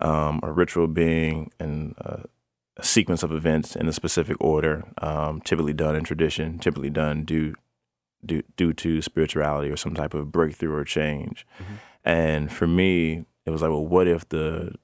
[0.00, 2.22] Um, a ritual being an, uh,
[2.76, 7.24] a sequence of events in a specific order, um, typically done in tradition, typically done
[7.24, 7.54] due,
[8.24, 11.44] due, due to spirituality or some type of breakthrough or change.
[12.04, 14.74] And for me, it was like, well, what if the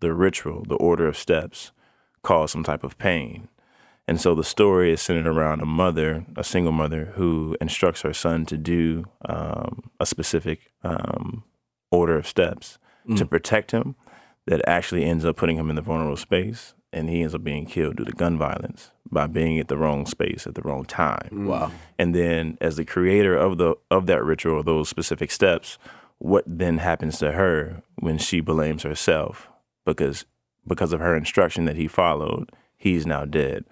[0.00, 1.70] the ritual, the order of steps,
[2.22, 3.48] caused some type of pain?
[4.08, 8.12] And so the story is centered around a mother, a single mother, who instructs her
[8.12, 11.44] son to do um, a specific um,
[11.90, 12.78] order of steps
[13.16, 13.96] to protect him
[14.46, 16.74] that actually ends up putting him in the vulnerable space.
[16.92, 20.04] And he ends up being killed due to gun violence by being at the wrong
[20.04, 21.46] space at the wrong time.
[21.46, 21.72] Wow.
[21.98, 25.78] And then, as the creator of the of that ritual, those specific steps,
[26.18, 29.48] what then happens to her when she blames herself
[29.86, 30.26] because
[30.66, 32.50] because of her instruction that he followed,
[32.82, 33.64] he's now dead.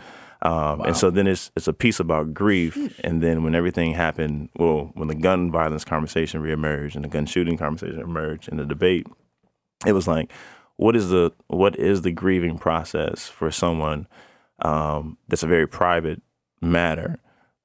[0.42, 4.48] Um, And so then it's it's a piece about grief, and then when everything happened,
[4.56, 8.64] well, when the gun violence conversation reemerged and the gun shooting conversation emerged in the
[8.64, 9.06] debate,
[9.84, 10.32] it was like,
[10.76, 14.06] what is the what is the grieving process for someone
[14.62, 16.22] um, that's a very private
[16.62, 17.18] matter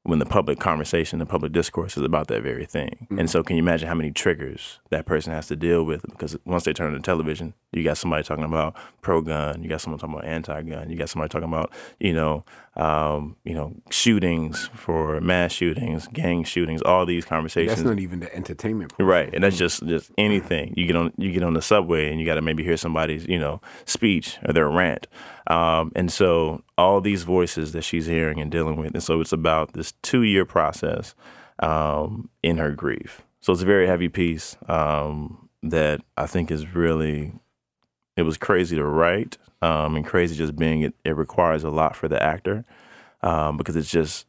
[0.06, 3.08] when the public conversation, the public discourse is about that very thing.
[3.10, 3.26] And mm-hmm.
[3.26, 6.04] so, can you imagine how many triggers that person has to deal with?
[6.04, 9.82] Because once they turn on the television, you got somebody talking about pro-gun, you got
[9.82, 12.46] someone talking about anti-gun, you got somebody talking about you know,
[12.78, 17.78] um, you know, shootings for mass shootings, gang shootings, all these conversations.
[17.78, 18.94] That's not even the entertainment.
[19.00, 20.74] Right, and that's just just anything.
[20.76, 23.26] You get on you get on the subway and you got to maybe hear somebody's
[23.28, 25.08] you know speech or their rant,
[25.48, 29.32] um, and so all these voices that she's hearing and dealing with, and so it's
[29.34, 31.16] about this two year process
[31.60, 33.22] um, in her grief.
[33.40, 37.34] So it's a very heavy piece um, that I think is really
[38.16, 40.94] it was crazy to write um, and crazy just being it.
[41.04, 42.66] It requires a lot for the actor
[43.22, 44.26] um, because it's just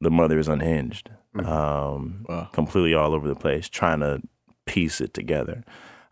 [0.00, 1.10] the mother is unhinged,
[1.44, 2.48] um, Wow.
[2.52, 4.20] completely all over the place, trying to
[4.66, 5.64] piece it together,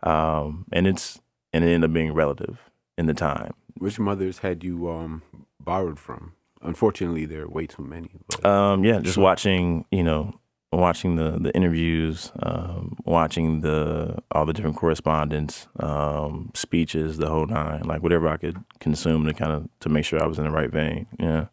[0.03, 1.19] um, and it's
[1.53, 2.59] and it ended up being relative
[2.97, 3.53] in the time.
[3.77, 5.21] Which mothers had you um,
[5.59, 6.33] borrowed from?
[6.61, 8.11] Unfortunately, there are way too many.
[8.27, 10.39] But Um, yeah, just watching, you know,
[10.71, 17.45] watching the the interviews, um, watching the all the different correspondence, um, speeches, the whole
[17.45, 20.45] nine, like whatever I could consume to kind of to make sure I was in
[20.45, 21.07] the right vein.
[21.19, 21.47] Yeah.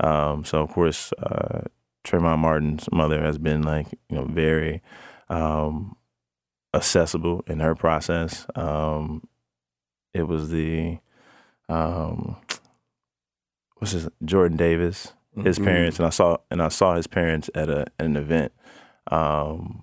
[0.00, 1.62] Um, so of course, uh,
[2.04, 4.82] Trayvon Martin's mother has been like you know very
[5.28, 5.96] um,
[6.74, 8.46] accessible in her process.
[8.54, 9.26] Um,
[10.12, 10.98] it was the
[11.68, 12.36] um,
[13.76, 15.64] what's his Jordan Davis, his Mhm.
[15.64, 18.52] parents, and I saw and I saw his parents at a at an event,
[19.10, 19.82] um,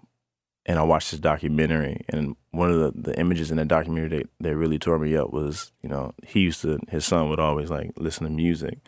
[0.66, 2.06] and I watched his documentary.
[2.10, 5.32] And one of the, the images in that documentary that, that really tore me up
[5.34, 8.80] was, you know, he used to his son would always like listen to music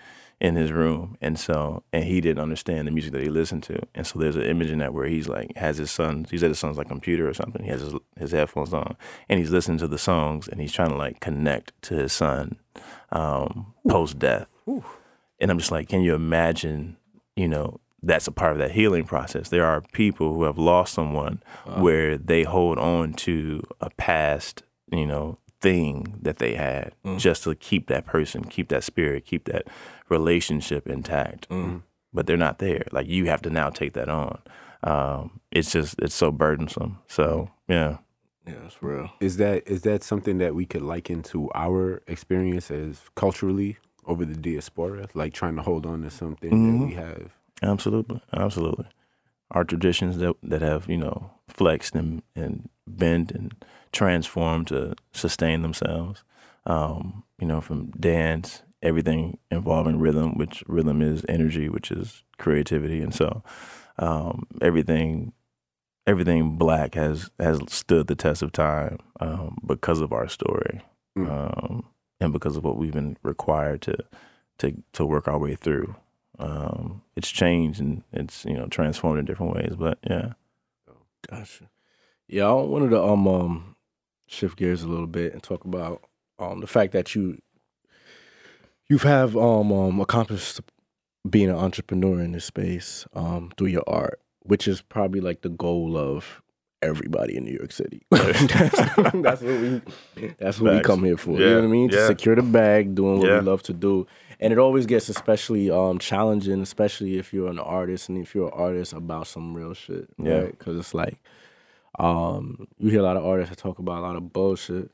[0.41, 3.80] in his room, and so and he didn't understand the music that he listened to,
[3.95, 6.49] and so there's an image in that where he's like has his son, he's at
[6.49, 8.97] his son's like computer or something, he has his his headphones on,
[9.30, 12.58] and he's listening to the songs, and he's trying to like connect to his son
[13.13, 14.47] um, post death.
[15.45, 16.97] And I'm just like, can you imagine,
[17.36, 19.49] you know, that's a part of that healing process.
[19.49, 21.43] There are people who have lost someone
[21.77, 27.19] where they hold on to a past, you know, thing that they had mm.
[27.19, 29.67] just to keep that person, keep that spirit, keep that
[30.10, 31.47] relationship intact.
[31.49, 31.55] Mm.
[31.63, 31.77] Mm-hmm.
[32.12, 32.86] But they're not there.
[32.91, 34.39] Like you have to now take that on.
[34.81, 36.97] Um, it's just it's so burdensome.
[37.08, 37.97] So yeah.
[38.47, 39.12] Yeah, that's real.
[39.19, 43.77] is that is that something that we could liken to our experience as culturally
[44.08, 47.32] over the diaspora, like trying to hold on to something that we have?
[47.62, 48.86] Absolutely, absolutely.
[49.52, 53.54] Our traditions that that have you know flexed and and bent and
[53.91, 56.24] transformed to sustain themselves.
[56.65, 63.02] Um, you know, from dance, everything involving rhythm, which rhythm is energy, which is creativity,
[63.02, 63.44] and so
[64.00, 65.34] um, everything
[66.08, 70.82] everything black has has stood the test of time um, because of our story
[71.18, 71.30] Mm.
[71.32, 71.86] um,
[72.25, 73.95] and because of what we've been required to
[74.57, 75.95] to to work our way through.
[76.38, 80.33] Um, it's changed and it's you know transformed in different ways, but yeah.
[81.29, 81.69] Gotcha.
[82.27, 83.75] Yeah, I wanted to um um
[84.27, 86.03] shift gears a little bit and talk about
[86.39, 87.39] um the fact that you
[88.88, 90.59] you've have um um accomplished
[91.29, 95.49] being an entrepreneur in this space um through your art, which is probably like the
[95.49, 96.41] goal of
[96.86, 98.02] everybody in New York City.
[98.10, 98.45] that's,
[99.13, 99.82] that's what we
[100.39, 101.32] that's what we come here for.
[101.39, 101.89] You know what I mean?
[101.89, 103.39] To secure the bag, doing what Yeah.
[103.39, 104.08] we love to do.
[104.39, 108.48] And it always gets especially um, challenging, especially if you're an artist and if you're
[108.48, 110.10] an artist about some real shit.
[110.21, 110.34] Yeah.
[110.39, 110.58] Right?
[110.58, 111.17] Because it's like
[112.00, 114.91] um, you hear a lot of artists that talk about a lot of bullshit.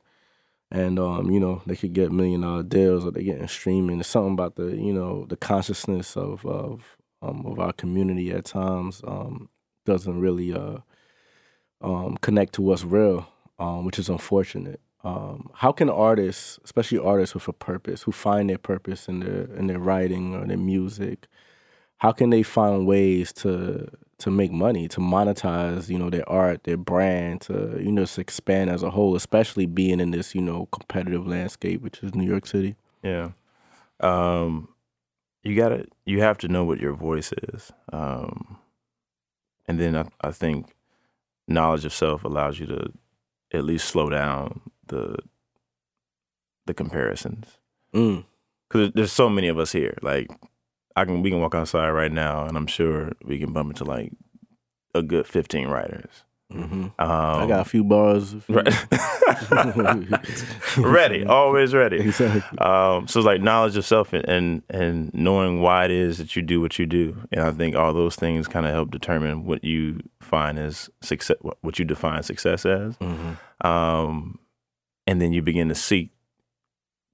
[0.73, 3.99] And um, you know, they could get million dollar deals or they getting streaming.
[3.99, 8.45] It's something about the, you know, the consciousness of of um, of our community at
[8.45, 9.49] times um,
[9.85, 10.77] doesn't really uh,
[11.81, 13.27] um, connect to what's real,
[13.59, 14.79] um, which is unfortunate.
[15.03, 19.43] Um, how can artists, especially artists with a purpose, who find their purpose in their
[19.55, 21.27] in their writing or their music,
[21.97, 23.89] how can they find ways to
[24.19, 28.69] to make money, to monetize, you know, their art, their brand, to you know, expand
[28.69, 32.45] as a whole, especially being in this you know competitive landscape, which is New York
[32.45, 32.75] City.
[33.03, 33.31] Yeah.
[33.99, 34.69] Um,
[35.43, 37.71] you gotta you have to know what your voice is.
[37.91, 38.57] Um,
[39.67, 40.75] and then I, I think
[41.47, 42.91] knowledge of self allows you to
[43.53, 45.17] at least slow down the
[46.65, 47.57] the comparisons.
[47.93, 48.25] Mm.
[48.69, 49.97] Cause there's so many of us here.
[50.01, 50.29] Like
[50.95, 53.83] I can we can walk outside right now and I'm sure we can bump into
[53.83, 54.11] like
[54.93, 56.23] a good 15 writers.
[56.51, 58.35] Hmm Um, I got a few bars.
[58.49, 58.67] Right.
[60.77, 61.97] ready, always ready.
[61.99, 62.57] exactly.
[62.59, 66.35] Um, so it's like knowledge of self and, and and knowing why it is that
[66.35, 69.45] you do what you do, and I think all those things kind of help determine
[69.45, 73.31] what you find as success, what you define success as, hmm
[73.65, 74.39] um,
[75.07, 76.11] and then you begin to seek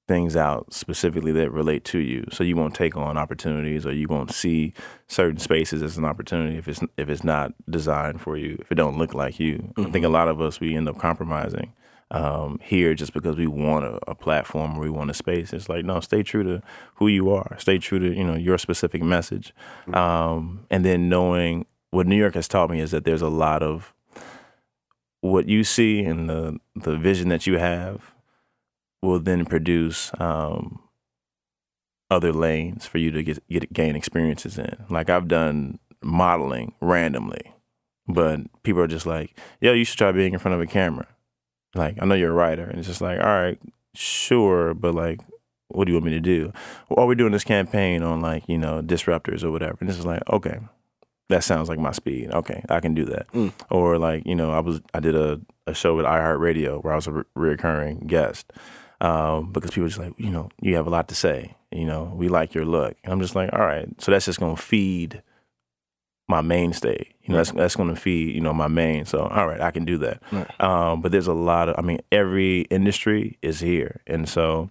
[0.08, 2.26] things out specifically that relate to you.
[2.32, 4.74] So you won't take on opportunities, or you won't see
[5.08, 8.76] certain spaces as an opportunity if it's if it's not designed for you, if it
[8.76, 9.74] don't look like you.
[9.78, 11.74] I think a lot of us we end up compromising
[12.12, 15.52] um, here just because we want a, a platform or we want a space.
[15.52, 16.62] It's like no, stay true to
[16.96, 17.58] who you are.
[17.60, 19.54] Stay true to you know your specific message,
[19.94, 23.62] um, and then knowing what New York has taught me is that there's a lot
[23.62, 23.94] of
[25.22, 28.14] what you see and the the vision that you have
[29.08, 30.80] will then produce um,
[32.10, 34.86] other lanes for you to get, get gain experiences in.
[34.90, 37.54] Like I've done modeling randomly,
[38.08, 41.08] but people are just like, "Yo, you should try being in front of a camera."
[41.76, 43.60] Like I know you're a writer, and it's just like, "All right,
[43.94, 45.20] sure," but like,
[45.70, 46.52] what do you want me to do?
[46.90, 50.06] Well, we're doing this campaign on like you know disruptors or whatever, and this is
[50.06, 50.60] like, okay,
[51.30, 52.32] that sounds like my speed.
[52.32, 53.28] Okay, I can do that.
[53.34, 53.52] Mm.
[53.70, 56.96] Or like you know, I was I did a, a show with iHeartRadio where I
[56.96, 58.52] was a re- recurring guest
[59.02, 61.56] um, because people are just like you know you have a lot to say.
[61.72, 62.96] You know, we like your look.
[63.04, 65.22] And I'm just like, all right, so that's just gonna feed
[66.28, 67.14] my mainstay.
[67.24, 69.06] You know, that's that's gonna feed you know my main.
[69.06, 70.22] So all right, I can do that.
[70.32, 70.62] Right.
[70.62, 74.70] Um, but there's a lot of, I mean, every industry is here, and so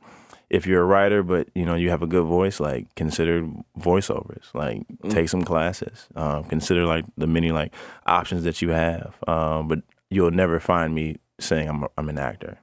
[0.49, 3.47] if you're a writer, but you know you have a good voice, like consider
[3.79, 7.75] voiceovers, like take some classes, um, consider like the many like
[8.07, 9.15] options that you have.
[9.27, 12.59] Um, but you'll never find me saying I'm a, I'm an actor.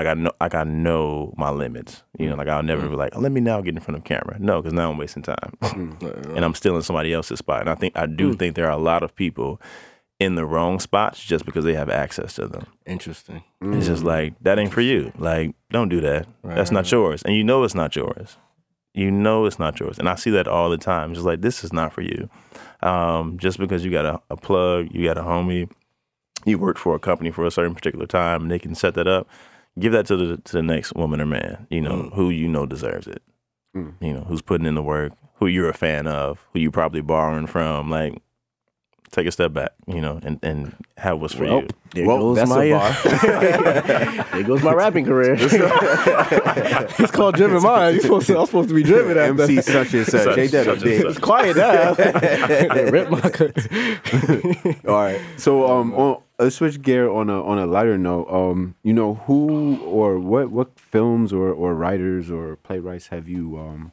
[0.00, 2.04] Like I know, like I know my limits.
[2.18, 2.38] You know, mm.
[2.38, 2.90] like I'll never mm.
[2.92, 4.38] be like, let me now get in front of camera.
[4.38, 6.34] No, because now I'm wasting time, mm.
[6.36, 7.60] and I'm still in somebody else's spot.
[7.60, 9.60] And I think I do think there are a lot of people
[10.18, 12.64] in the wrong spots just because they have access to them.
[12.86, 13.44] Interesting.
[13.60, 15.12] It's just like that ain't for you.
[15.18, 16.26] Like, don't do that.
[16.44, 18.38] That's not yours, and you know it's not yours.
[18.94, 21.10] You know it's not yours, and I see that all the time.
[21.10, 22.30] It's just like this is not for you.
[22.82, 25.70] Um, just because you got a, a plug, you got a homie,
[26.46, 29.06] you worked for a company for a certain particular time, and they can set that
[29.06, 29.28] up.
[29.78, 31.66] Give that to the to the next woman or man.
[31.70, 33.22] You know who you know deserves it.
[33.76, 33.94] Mm.
[34.00, 37.00] You know who's putting in the work, who you're a fan of, who you're probably
[37.02, 37.88] borrowing from.
[37.88, 38.20] Like,
[39.12, 39.70] take a step back.
[39.86, 41.68] You know, and and have what's for Well, you.
[41.94, 42.92] there Well, goes that's a my bar.
[44.32, 45.36] there goes my rapping career.
[45.38, 47.96] it's called Driven Mind.
[47.96, 50.24] You supposed to, I'm supposed to be driven at MC such and such.
[50.24, 51.00] Such- Ain't that a such and big?
[51.02, 51.10] such.
[51.10, 51.94] It's quiet now.
[52.90, 53.66] Rip my cuts.
[54.86, 55.20] All right.
[55.36, 58.26] So um, on, let's switch gear on a on a lighter note.
[58.30, 63.58] Um, you know who or what what films or or writers or playwrights have you
[63.58, 63.92] um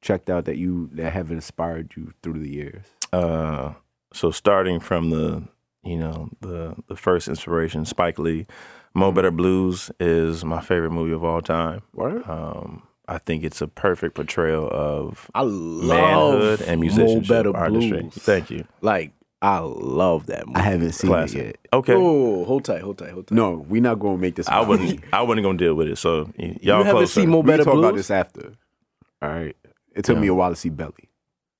[0.00, 2.84] checked out that you that have inspired you through the years?
[3.12, 3.74] uh
[4.12, 5.42] so starting from the
[5.82, 8.46] you know the the first inspiration spike lee
[8.94, 12.28] mo better blues is my favorite movie of all time What?
[12.28, 17.56] um i think it's a perfect portrayal of I love manhood and Mo musicianship Better
[17.56, 18.14] artistry Blues.
[18.14, 19.12] thank you Like
[19.42, 20.58] I love that movie.
[20.60, 21.56] I haven't seen classic it yet.
[21.72, 23.34] okay Oh, hold tight, hold tight, hold tight.
[23.34, 24.46] No, we're not going to make this.
[24.48, 27.20] i wasn't i wasn't gonna deal with it so y- you y'all haven't closer.
[27.22, 27.84] seen Mo We Better talk Blues?
[27.86, 28.52] about this after.
[29.22, 29.56] All right.
[29.96, 31.08] It took me a while to see Belly.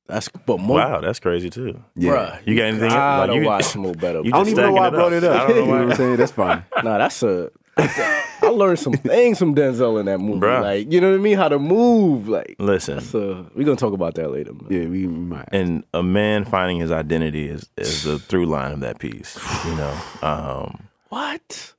[0.07, 0.75] That's but Mo.
[0.75, 2.11] wow that's crazy too Yeah.
[2.13, 4.21] Bruh, You got anything- I like, don't you- watch Mo Better.
[4.25, 5.13] you I don't just even know why I stacking it brought up.
[5.13, 5.41] it up.
[5.41, 5.81] I don't know you know why.
[5.85, 6.17] what I'm saying?
[6.17, 6.65] That's fine.
[6.85, 7.51] Nah, that's a.
[7.81, 10.41] I I learned some things from Denzel in that movie.
[10.41, 10.63] Bruh.
[10.63, 11.37] Like, you know what I mean?
[11.37, 12.29] How to move.
[12.29, 14.53] Like, Listen, so we're gonna talk about that later.
[14.55, 14.67] Man.
[14.71, 15.49] Yeah, we, we might.
[15.53, 19.39] and a man finding his identity is is the through line of that piece.
[19.67, 21.75] You know, um, What?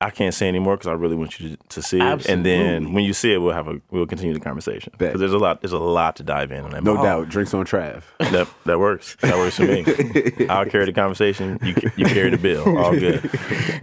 [0.00, 2.92] I can't say anymore because I really want you to, to see it, and then
[2.92, 5.60] when you see it, we'll have a we'll continue the conversation because there's a lot
[5.60, 6.84] there's a lot to dive in on that.
[6.84, 8.04] no doubt, drinks on Trav.
[8.20, 9.16] That that works.
[9.22, 9.84] That works for me.
[10.48, 11.58] I'll carry the conversation.
[11.62, 12.78] You you carry the bill.
[12.78, 13.24] All good.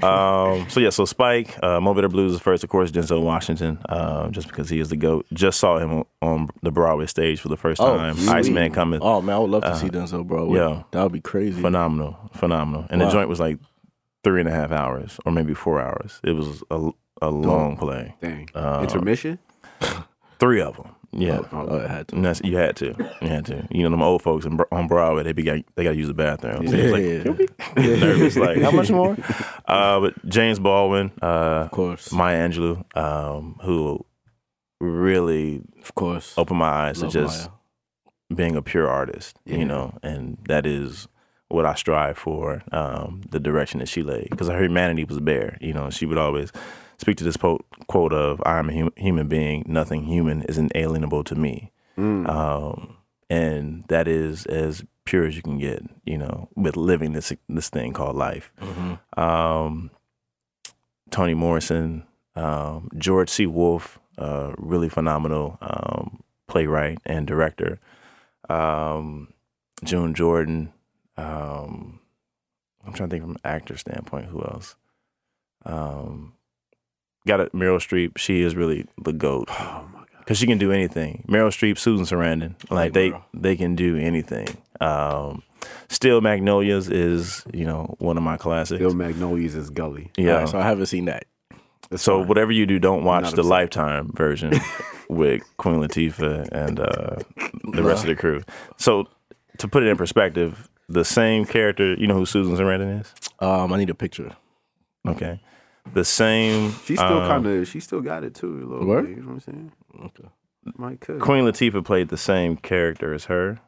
[0.03, 0.89] Um, so yeah.
[0.89, 2.91] So Spike, uh, Mo Better Blues is first, of course.
[2.91, 5.25] Denzel Washington, uh, just because he is the goat.
[5.33, 8.15] Just saw him on, on the Broadway stage for the first Oh, time.
[8.15, 8.29] really?
[8.29, 8.99] Iceman Cometh.
[9.01, 10.49] Oh man, I would love to see Denzel, bro.
[10.51, 10.83] Uh, yeah.
[10.91, 11.61] that would be crazy.
[11.61, 12.85] Phenomenal, phenomenal.
[12.89, 13.07] And Wow.
[13.07, 13.57] the joint was like
[14.25, 16.19] three and a half hours, or maybe four hours.
[16.23, 16.89] It was a,
[17.21, 18.15] a long play.
[18.21, 18.49] Dang.
[18.55, 19.37] Uh, Intermission?
[20.39, 20.89] Three of them.
[21.13, 21.39] Yeah.
[21.53, 22.15] Oh, it had to.
[22.15, 22.93] And that's, you had to.
[23.21, 23.65] You had to.
[23.71, 26.07] You know, them old folks in, on Broadway, they be got, they got to use
[26.07, 26.67] the bathroom.
[26.67, 27.03] So it's like,
[27.77, 27.83] Yeah.
[27.87, 28.35] get nervous.
[28.35, 29.15] Like, how much more?
[29.67, 34.05] Uh, but James Baldwin, uh, Of course, Maya Angelou, um, who
[34.81, 36.33] really of course.
[36.37, 38.35] opened my eyes Love to just Maya.
[38.35, 39.57] being a pure artist, Yeah.
[39.57, 41.07] you know, and that is
[41.49, 44.29] what I strive for, um, the direction that she laid.
[44.29, 46.51] Because her humanity was bare, you know, she would always
[46.97, 50.57] speak to this po- quote of, I am a hum- human being, nothing human is
[50.57, 51.71] inalienable to me.
[51.97, 52.27] Mm.
[52.27, 52.97] Um,
[53.29, 57.69] and that is as pure as you can get, you know, with living this this
[57.69, 58.51] thing called life.
[58.59, 58.99] Mhm.
[59.19, 59.91] Um,
[61.11, 63.45] Toni Morrison, um, George C.
[63.45, 67.79] Wolfe, uh, really phenomenal um, playwright and director.
[68.49, 69.29] Um,
[69.83, 70.71] June Jordan.
[71.17, 71.99] Um,
[72.85, 74.25] I'm trying to think from an actor standpoint.
[74.27, 74.75] Who else?
[75.65, 76.33] Um,
[77.27, 77.53] got it.
[77.53, 78.17] Meryl Streep.
[78.17, 80.07] She is really the goat Oh my God.
[80.19, 81.23] because she can do anything.
[81.27, 83.23] Meryl Streep, Susan Sarandon, like Right, they bro.
[83.33, 84.47] they can do anything.
[84.81, 85.41] Um,
[85.89, 88.79] Steel Magnolias is you know one of my classics.
[88.79, 90.11] Bill Magnolias is Gully.
[90.17, 90.33] yeah.
[90.33, 91.25] Right, so I haven't seen that.
[91.89, 92.27] That's So fine.
[92.27, 93.43] whatever you do, don't watch the.
[93.43, 94.51] Lifetime version
[95.09, 97.15] with Queen Latifah and uh,
[97.73, 98.41] the rest of the crew.
[98.77, 99.07] So
[99.59, 103.13] to put it in perspective, the same character, you know who Susan Sarandon is?
[103.39, 104.35] Um, I need a picture.
[105.07, 105.39] Okay,
[105.93, 106.71] the same.
[106.85, 108.47] She still um, kind of, she still got it too.
[108.47, 109.05] A little Word?
[109.05, 109.71] bit, you know what I'm saying?
[110.05, 110.29] Okay.
[110.77, 111.21] Might could.
[111.21, 113.59] Queen Latifah played the same character as her.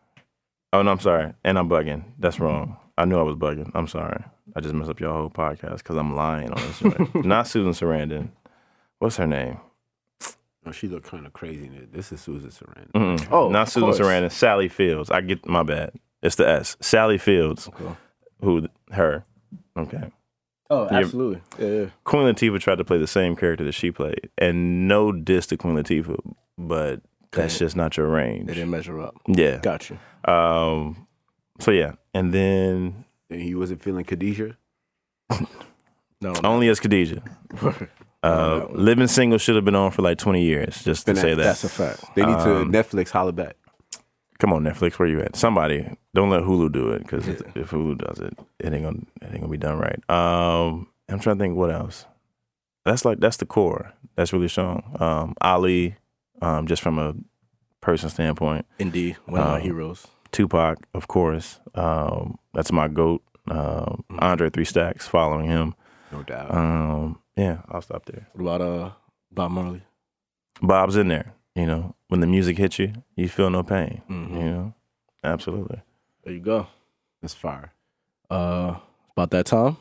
[0.73, 2.03] Oh no, I'm sorry, and I'm bugging.
[2.17, 2.77] That's wrong.
[2.97, 3.69] I knew I was bugging.
[3.75, 4.23] I'm sorry.
[4.55, 6.79] I just messed up your whole podcast because I'm lying on this.
[6.79, 7.15] joint.
[7.25, 8.29] Not Susan Sarandon.
[8.97, 9.59] What's her name?
[10.65, 11.67] Oh, she looked kind of crazy.
[11.67, 11.93] in it.
[11.93, 12.91] This is Susan Sarandon.
[12.91, 13.31] Mm-mm.
[13.31, 13.99] Oh, not Susan course.
[13.99, 14.31] Sarandon.
[14.31, 15.11] Sally Fields.
[15.11, 15.91] I get my bad.
[16.21, 16.75] It's the S.
[16.81, 17.67] Sally Fields.
[17.67, 17.95] Okay.
[18.41, 18.67] Who?
[18.91, 19.25] Her.
[19.77, 20.11] Okay.
[20.69, 21.41] Oh, absolutely.
[21.59, 21.85] Yeah, yeah.
[22.03, 25.57] Queen Latifah tried to play the same character that she played, and no diss to
[25.57, 26.19] Queen Latifah,
[26.57, 27.01] but
[27.31, 28.47] that's just not your range.
[28.47, 29.15] They didn't measure up.
[29.27, 29.57] Yeah.
[29.59, 29.99] gotcha.
[30.25, 31.07] Um.
[31.59, 34.57] So yeah, and then And he wasn't feeling Khadijah.
[36.19, 36.49] No, no.
[36.49, 37.21] only as Khadijah.
[38.23, 38.65] Uh.
[38.71, 41.43] Living Single should have been on for like 20 years, just to Been say that.
[41.43, 42.03] That's a fact.
[42.15, 43.55] They need to Um, Netflix holla back.
[44.39, 45.35] Come on, Netflix, where you at?
[45.35, 48.99] Somebody, don't let Hulu do it because if, if Hulu does it, it ain't gonna
[49.21, 49.99] it ain't gonna be done right.
[50.09, 52.05] Um, I'm trying to think what else.
[52.85, 53.93] That's like that's the core.
[54.15, 54.95] That's really strong.
[54.99, 55.95] Um, Ali,
[56.41, 57.15] um, just from a
[57.81, 58.65] person standpoint.
[58.79, 60.05] Indeed, one of my Um, heroes.
[60.31, 61.59] Tupac, of course.
[61.73, 63.23] Um, that's my goat.
[63.49, 65.73] Um, Andre Three Stacks, following him.
[66.11, 66.53] No doubt.
[66.53, 68.27] Um, yeah, I'll stop there.
[68.33, 68.91] What about uh
[69.31, 69.81] Bob Marley?
[70.61, 71.33] Bob's in there.
[71.57, 74.01] You know, when the music hits you, you feel no pain.
[74.09, 74.31] Mhm.
[74.31, 74.73] You know,
[75.23, 75.81] absolutely.
[76.23, 76.67] There you go.
[77.21, 77.73] That's fire.
[78.29, 78.75] Uh,
[79.15, 79.77] about that time.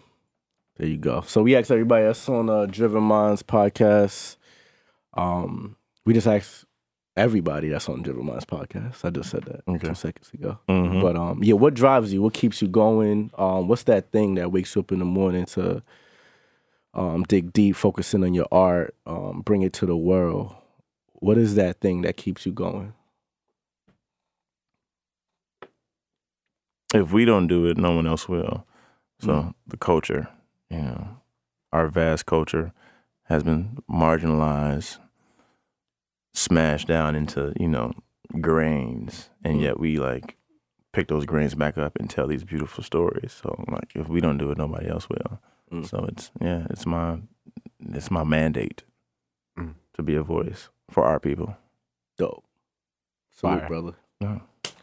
[0.78, 1.20] There you go.
[1.22, 4.36] So we asked everybody that's on uh, Driven Minds podcast.
[5.14, 6.64] Um, we just asked
[7.16, 9.04] everybody that's on Driven Minds podcast.
[9.04, 9.88] I just said that Okay.
[9.88, 10.58] two seconds ago.
[10.68, 11.02] Mhm.
[11.02, 12.22] But um, yeah, what drives you?
[12.22, 13.30] What keeps you going?
[13.36, 15.82] Um, what's that thing that wakes you up in the morning to
[16.94, 20.54] um, dig deep, focusing on your art, um, bring it to the world?
[21.20, 22.92] What is that thing that keeps you going?
[26.94, 28.64] if we don't do it, no one else will.
[29.20, 29.54] So Mm.
[29.66, 30.28] the culture,
[30.70, 31.20] you know,
[31.72, 32.72] our vast culture
[33.24, 34.98] has been marginalized,
[36.32, 37.92] smashed down into, you know,
[38.40, 39.30] grains.
[39.44, 39.62] And Mm.
[39.62, 40.36] yet we like
[40.92, 43.32] pick those grains back up and tell these beautiful stories.
[43.32, 45.40] So like if we don't do it, nobody else will.
[45.72, 45.86] Mm.
[45.86, 47.18] So it's yeah, it's my
[47.80, 48.84] it's my mandate
[49.58, 49.74] Mm.
[49.96, 51.56] To be a voice for our people.
[52.16, 52.44] Dope.
[53.32, 53.68] Salute, Fire.
[53.68, 53.92] brother.
[54.20, 54.38] Yeah.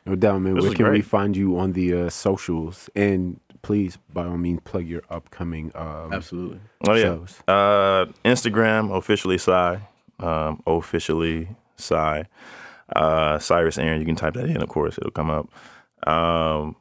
[0.05, 0.55] No doubt, man.
[0.55, 2.89] This Where was can we find you on the uh, socials?
[2.95, 6.59] And please, by all means, plug your upcoming um, Absolutely.
[6.87, 7.03] Oh yeah.
[7.03, 7.41] shows.
[7.47, 9.77] Uh, Instagram officially Psy,
[10.19, 11.47] um, officially
[11.77, 12.23] Psy,
[12.95, 13.99] uh, Cyrus Aaron.
[13.99, 15.49] You can type that in, of course, it'll come up.
[16.07, 16.75] Um,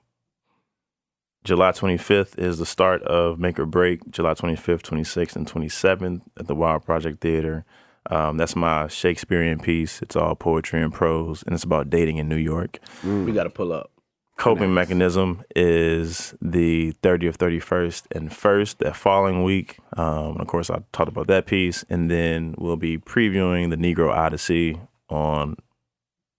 [1.44, 4.10] July 25th is the start of Make or Break.
[4.10, 7.64] July 25th, 26th, and 27th at the Wild Project Theater.
[8.10, 10.02] Um, that's my Shakespearean piece.
[10.02, 12.78] It's all poetry and prose, and it's about dating in New York.
[13.04, 13.90] We got to pull up.
[14.38, 19.78] Coping mechanism is the 30th, 31st, and 1st that following week.
[19.96, 24.10] Um, of course, I talked about that piece, and then we'll be previewing the Negro
[24.10, 25.56] Odyssey on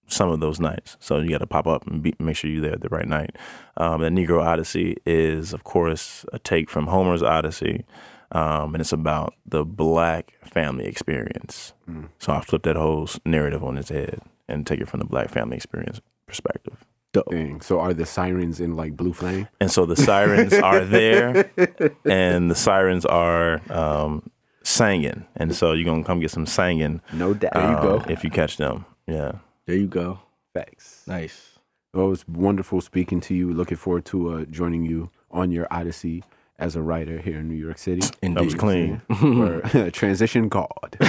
[0.07, 0.97] some of those nights.
[0.99, 3.37] So you got to pop up and be, make sure you're there the right night.
[3.77, 7.85] Um, the Negro Odyssey is, of course, a take from Homer's Odyssey,
[8.33, 11.73] um, and it's about the black family experience.
[12.19, 15.29] So I flip that whole narrative on its head and take it from the black
[15.29, 16.83] family experience perspective.
[17.13, 17.61] Dang.
[17.61, 19.47] So are the sirens in like Blue Flame?
[19.61, 21.51] And so the sirens are there,
[22.05, 24.31] and the sirens are um,
[24.63, 25.25] singing.
[25.35, 27.01] And so you're gonna come get some singing.
[27.13, 27.53] No doubt.
[27.53, 28.05] There um, you go.
[28.09, 28.85] if you catch them.
[29.05, 29.33] Yeah.
[29.67, 30.19] There you go.
[30.55, 31.03] Facts.
[31.05, 31.51] Nice.
[31.93, 33.53] Well, it was wonderful speaking to you.
[33.53, 36.23] Looking forward to uh, joining you on your odyssey
[36.59, 38.01] as a writer here in New York City.
[38.21, 38.37] Indeed.
[38.37, 39.01] That was clean.
[39.23, 40.67] or transition God.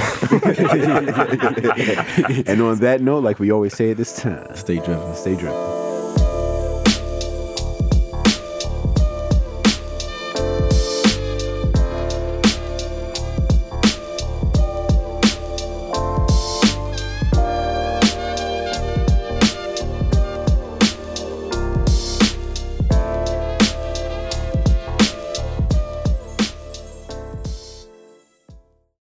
[2.47, 5.15] and on that note, like we always say at this time, Stay driven.
[5.15, 5.84] stay driven.